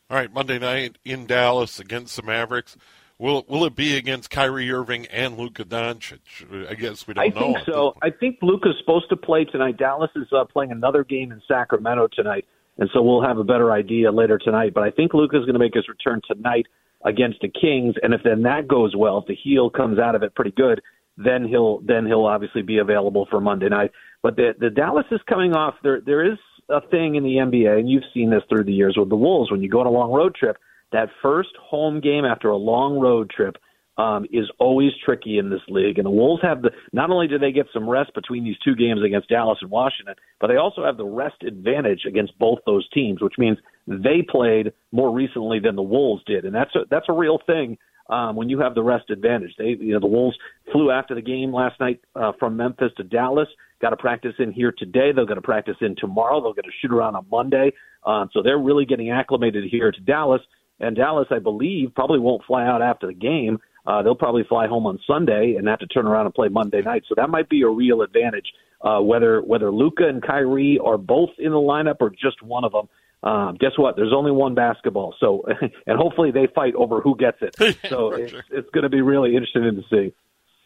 All 0.09 0.17
right, 0.17 0.33
Monday 0.33 0.59
night 0.59 0.97
in 1.05 1.25
Dallas 1.25 1.79
against 1.79 2.15
the 2.15 2.23
Mavericks. 2.23 2.75
Will 3.23 3.45
will 3.47 3.63
it 3.63 3.73
be 3.73 3.95
against 3.95 4.29
Kyrie 4.29 4.69
Irving 4.69 5.05
and 5.05 5.37
Luka 5.37 5.63
Doncic? 5.63 6.19
I 6.69 6.73
guess 6.73 7.07
we 7.07 7.13
don't 7.13 7.23
I 7.23 7.27
know. 7.29 7.51
I 7.51 7.53
think 7.53 7.65
so. 7.65 7.95
I 8.01 8.09
think 8.09 8.39
Luka's 8.41 8.75
supposed 8.81 9.07
to 9.11 9.15
play 9.15 9.45
tonight. 9.45 9.77
Dallas 9.77 10.11
is 10.17 10.27
uh, 10.33 10.43
playing 10.43 10.73
another 10.73 11.05
game 11.05 11.31
in 11.31 11.41
Sacramento 11.47 12.09
tonight, 12.11 12.43
and 12.77 12.89
so 12.93 13.01
we'll 13.01 13.21
have 13.25 13.37
a 13.37 13.45
better 13.45 13.71
idea 13.71 14.11
later 14.11 14.37
tonight. 14.37 14.73
But 14.73 14.83
I 14.83 14.91
think 14.91 15.13
Luka's 15.13 15.45
going 15.45 15.53
to 15.53 15.59
make 15.59 15.73
his 15.73 15.87
return 15.87 16.19
tonight 16.27 16.65
against 17.05 17.39
the 17.39 17.47
Kings, 17.47 17.95
and 18.03 18.13
if 18.13 18.23
then 18.25 18.41
that 18.41 18.67
goes 18.67 18.93
well, 18.93 19.19
if 19.19 19.27
the 19.27 19.37
heel 19.41 19.69
comes 19.69 19.99
out 19.99 20.15
of 20.15 20.23
it 20.23 20.35
pretty 20.35 20.51
good, 20.51 20.81
then 21.15 21.47
he'll 21.47 21.79
then 21.79 22.05
he'll 22.05 22.25
obviously 22.25 22.61
be 22.61 22.79
available 22.79 23.25
for 23.31 23.39
Monday 23.39 23.69
night. 23.69 23.91
But 24.21 24.35
the 24.35 24.53
the 24.59 24.69
Dallas 24.69 25.05
is 25.11 25.21
coming 25.29 25.53
off. 25.53 25.75
There 25.81 26.01
there 26.01 26.29
is 26.29 26.39
a 26.67 26.81
thing 26.81 27.15
in 27.15 27.23
the 27.23 27.35
NBA, 27.35 27.79
and 27.79 27.89
you've 27.89 28.03
seen 28.13 28.31
this 28.31 28.43
through 28.49 28.65
the 28.65 28.73
years 28.73 28.97
with 28.97 29.07
the 29.07 29.15
Wolves 29.15 29.49
when 29.49 29.61
you 29.61 29.69
go 29.69 29.79
on 29.79 29.87
a 29.87 29.91
long 29.91 30.11
road 30.11 30.35
trip 30.35 30.57
that 30.93 31.09
first 31.21 31.49
home 31.59 31.99
game 31.99 32.23
after 32.23 32.49
a 32.49 32.57
long 32.57 32.99
road 32.99 33.29
trip 33.29 33.57
um, 33.97 34.25
is 34.31 34.49
always 34.59 34.91
tricky 35.05 35.37
in 35.37 35.49
this 35.49 35.61
league. 35.67 35.97
And 35.97 36.05
the 36.05 36.11
Wolves 36.11 36.41
have 36.41 36.61
the 36.61 36.71
not 36.93 37.09
only 37.11 37.27
do 37.27 37.37
they 37.37 37.51
get 37.51 37.67
some 37.73 37.87
rest 37.87 38.13
between 38.15 38.43
these 38.43 38.57
two 38.63 38.75
games 38.75 39.01
against 39.05 39.29
Dallas 39.29 39.59
and 39.61 39.69
Washington, 39.69 40.15
but 40.39 40.47
they 40.47 40.55
also 40.55 40.83
have 40.83 40.97
the 40.97 41.05
rest 41.05 41.43
advantage 41.45 42.01
against 42.07 42.37
both 42.39 42.59
those 42.65 42.87
teams, 42.89 43.21
which 43.21 43.35
means 43.37 43.57
they 43.85 44.25
played 44.27 44.73
more 44.91 45.13
recently 45.13 45.59
than 45.59 45.75
the 45.75 45.83
Wolves 45.83 46.23
did, 46.25 46.45
and 46.45 46.55
that's 46.55 46.73
a, 46.75 46.81
that's 46.89 47.05
a 47.09 47.13
real 47.13 47.39
thing. 47.45 47.77
Um, 48.09 48.35
when 48.35 48.49
you 48.49 48.59
have 48.59 48.75
the 48.75 48.83
rest 48.83 49.09
advantage, 49.09 49.51
they 49.57 49.77
you 49.79 49.93
know 49.93 49.99
the 49.99 50.07
Wolves 50.07 50.37
flew 50.71 50.91
after 50.91 51.15
the 51.15 51.21
game 51.21 51.53
last 51.53 51.79
night 51.79 52.01
uh, 52.15 52.33
from 52.39 52.57
Memphis 52.57 52.91
to 52.97 53.03
Dallas. 53.03 53.47
Got 53.81 53.91
to 53.91 53.97
practice 53.97 54.33
in 54.39 54.51
here 54.51 54.73
today. 54.77 55.11
They're 55.13 55.25
going 55.25 55.35
to 55.35 55.41
practice 55.41 55.77
in 55.81 55.95
tomorrow. 55.97 56.41
They'll 56.41 56.53
get 56.53 56.65
a 56.65 56.71
shoot 56.81 56.91
around 56.91 57.15
on 57.15 57.25
Monday. 57.31 57.71
Um, 58.05 58.29
so 58.33 58.41
they're 58.41 58.59
really 58.59 58.85
getting 58.85 59.11
acclimated 59.11 59.65
here 59.69 59.91
to 59.91 60.01
Dallas. 60.01 60.41
And 60.83 60.95
Dallas, 60.95 61.27
I 61.31 61.39
believe, 61.39 61.93
probably 61.95 62.19
won't 62.19 62.43
fly 62.45 62.65
out 62.65 62.81
after 62.81 63.07
the 63.07 63.13
game. 63.13 63.59
Uh, 63.85 64.01
they'll 64.01 64.15
probably 64.15 64.43
fly 64.47 64.67
home 64.67 64.85
on 64.85 64.99
Sunday 65.05 65.55
and 65.57 65.67
have 65.67 65.79
to 65.79 65.87
turn 65.87 66.07
around 66.07 66.25
and 66.25 66.33
play 66.33 66.47
Monday 66.47 66.81
night. 66.81 67.03
So 67.07 67.15
that 67.17 67.29
might 67.29 67.49
be 67.49 67.61
a 67.63 67.67
real 67.67 68.01
advantage. 68.01 68.53
Uh, 68.81 68.99
whether 68.99 69.41
whether 69.41 69.71
Luka 69.71 70.07
and 70.07 70.21
Kyrie 70.21 70.77
are 70.83 70.97
both 70.97 71.29
in 71.39 71.51
the 71.51 71.57
lineup 71.57 71.97
or 72.01 72.09
just 72.09 72.41
one 72.41 72.65
of 72.65 72.73
them, 72.73 72.89
um, 73.23 73.57
guess 73.57 73.71
what? 73.77 73.95
There's 73.95 74.13
only 74.13 74.31
one 74.31 74.55
basketball. 74.55 75.15
So 75.19 75.45
and 75.87 75.97
hopefully 75.97 76.31
they 76.31 76.47
fight 76.53 76.75
over 76.75 76.99
who 77.01 77.15
gets 77.15 77.37
it. 77.41 77.55
So 77.89 78.11
it's, 78.11 78.31
sure. 78.31 78.43
it's 78.51 78.69
going 78.71 78.83
to 78.83 78.89
be 78.89 79.01
really 79.01 79.35
interesting 79.35 79.63
to 79.63 79.83
see. 79.89 80.13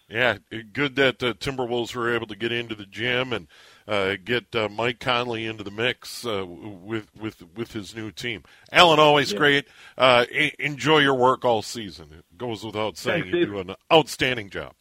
Yeah, 0.10 0.38
good 0.72 0.96
that 0.96 1.20
the 1.20 1.34
Timberwolves 1.34 1.94
were 1.94 2.16
able 2.16 2.28
to 2.28 2.36
get 2.36 2.52
into 2.52 2.76
the 2.76 2.86
gym 2.86 3.34
and 3.34 3.46
uh, 3.46 3.52
get 3.88 4.56
uh, 4.56 4.70
Mike 4.70 5.00
Conley 5.00 5.46
into 5.46 5.64
the 5.64 5.72
mix 5.72 6.26
uh, 6.26 6.46
with 6.46 7.10
with 7.16 7.44
with 7.56 7.74
his 7.74 7.96
new 7.96 8.12
team. 8.12 8.44
Alan, 8.72 9.00
always 9.00 9.32
yeah. 9.32 9.38
great. 9.38 9.68
Uh, 9.98 10.26
enjoy 10.60 11.00
your 11.00 11.16
work 11.16 11.46
all 11.46 11.62
season. 11.62 12.08
It 12.12 12.38
goes 12.38 12.64
without 12.64 12.98
saying 12.98 13.24
Thanks, 13.24 13.38
you 13.38 13.46
do 13.46 13.60
an 13.60 13.76
outstanding 13.92 14.50
job. 14.50 14.74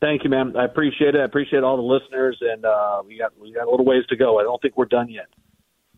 Thank 0.00 0.24
you, 0.24 0.30
man. 0.30 0.54
I 0.56 0.64
appreciate 0.64 1.14
it. 1.14 1.20
I 1.20 1.24
appreciate 1.24 1.62
all 1.62 1.76
the 1.76 1.82
listeners, 1.82 2.38
and 2.40 2.64
uh, 2.64 3.02
we 3.06 3.18
got 3.18 3.38
we 3.40 3.52
got 3.52 3.66
a 3.66 3.70
little 3.70 3.86
ways 3.86 4.04
to 4.10 4.16
go. 4.16 4.38
I 4.38 4.42
don't 4.42 4.60
think 4.60 4.76
we're 4.76 4.84
done 4.84 5.08
yet. 5.08 5.26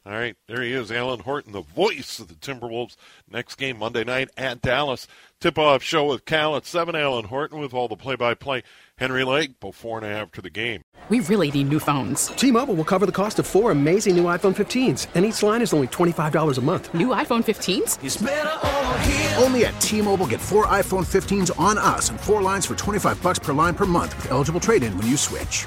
All 0.07 0.13
right, 0.13 0.35
there 0.49 0.63
he 0.63 0.73
is, 0.73 0.91
Alan 0.91 1.21
Horton, 1.21 1.53
the 1.53 1.61
voice 1.61 2.19
of 2.21 2.29
the 2.29 2.35
Timberwolves. 2.35 2.97
Next 3.31 3.57
game 3.57 3.79
Monday 3.79 4.03
night 4.03 4.31
at 4.35 4.63
Dallas. 4.63 5.07
Tip-off 5.41 5.83
show 5.83 6.07
with 6.07 6.25
Cal 6.25 6.57
at 6.57 6.65
seven. 6.65 6.97
Alan 6.97 7.27
Horton 7.27 7.59
with 7.61 7.75
all 7.75 7.87
the 7.87 7.97
play-by-play. 7.97 8.63
Henry 8.97 9.25
Lake 9.25 9.61
before 9.61 9.99
and 9.99 10.07
after 10.07 10.41
the 10.41 10.49
game. 10.49 10.83
We 11.11 11.21
really 11.21 11.51
need 11.51 11.69
new 11.69 11.79
phones. 11.81 12.29
T-Mobile 12.29 12.75
will 12.75 12.85
cover 12.85 13.05
the 13.05 13.13
cost 13.13 13.39
of 13.39 13.47
four 13.47 13.71
amazing 13.73 14.17
new 14.17 14.25
iPhone 14.25 14.55
15s, 14.55 15.07
and 15.15 15.25
each 15.27 15.43
line 15.43 15.61
is 15.63 15.73
only 15.75 15.87
twenty 15.89 16.13
five 16.13 16.33
dollars 16.33 16.57
a 16.59 16.63
month. 16.63 16.93
New 16.95 17.09
iPhone 17.09 17.45
15s? 17.45 17.99
Only 19.43 19.65
at 19.67 19.79
T-Mobile, 19.81 20.27
get 20.27 20.41
four 20.41 20.67
iPhone 20.67 21.05
15s 21.07 21.59
on 21.59 21.77
us, 21.79 22.09
and 22.11 22.19
four 22.21 22.41
lines 22.43 22.65
for 22.65 22.75
twenty 22.75 22.99
five 22.99 23.23
bucks 23.23 23.39
per 23.39 23.53
line 23.53 23.75
per 23.75 23.87
month 23.87 24.15
with 24.17 24.31
eligible 24.31 24.61
trade-in 24.61 24.97
when 24.97 25.07
you 25.07 25.17
switch. 25.17 25.67